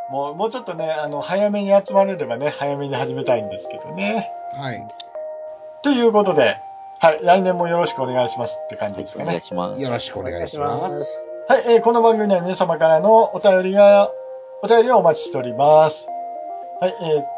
[0.10, 4.32] もう、もうちょっとね、あの、早めに集まれればね、早めに始めたいんですけどね。
[4.54, 4.88] はい。
[5.84, 6.58] ということで、
[7.00, 9.42] はい、来年もよろしくお願いしますって感じですかねお願い。
[9.42, 9.84] します。
[9.84, 11.24] よろしくお願いします。
[11.48, 14.12] はい、えーこの番組では皆様からのお便りが、
[14.62, 16.08] お便りをお待ちしております。
[16.82, 16.96] はい、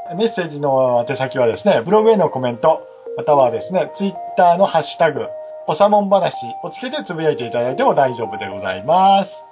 [0.09, 5.27] えーメッセージの宛先はですね、ブログへのコメント、またはですね、ツイッターのハッシュタグ、
[5.67, 9.45] おさもん話をつけてつぶやいていただいても大丈夫でございます。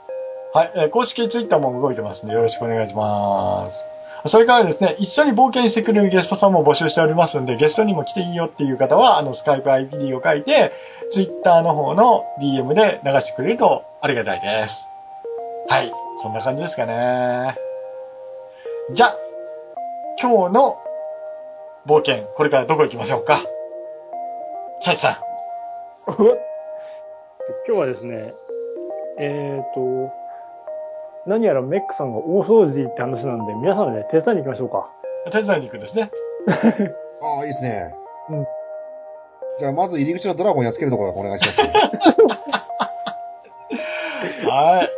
[0.54, 3.84] はい、えー公式ツイッターも動いてますのでよろしくお願いします。
[4.28, 10.74] それからですね、一緒に冒険してくれるゲストさんも募集しておりますんで、ゲストにも来ていいよっていう方は、あの、スカイプ IPD を書いて、
[11.12, 14.90] ツイッターの方の DM で流してくれるとありがたいです。
[15.70, 15.94] はい。
[16.18, 17.56] そんな感じですかね。
[18.92, 19.16] じゃあ、
[20.22, 20.78] 今日の
[21.86, 23.38] 冒険、これからどこ行きましょうか？
[24.82, 25.16] シャイさん。
[26.08, 26.18] 今
[27.68, 28.34] 日はですね、
[29.18, 30.19] えっ、と、
[31.30, 34.90] 何やらメックさんが大掃除って話なんで、皆さんで、ね、手伝いに行きましょうか。
[35.32, 36.10] 手伝いに行くんですね。
[37.22, 37.94] ああ、いいですね。
[38.30, 38.48] うん。
[39.60, 41.70] じゃあ、まず入り口のドラゴンやっつけるところからお願いします。
[44.48, 44.90] はい。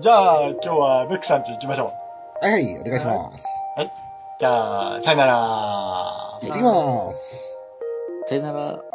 [0.00, 1.92] じゃあ、今日はベックさん家行きましょ
[2.40, 3.44] はいはい、お願いします。
[3.76, 3.90] う。
[4.38, 5.32] じゃあ、さよなら。
[5.34, 7.60] 行ってきます。
[8.26, 8.89] さよなら。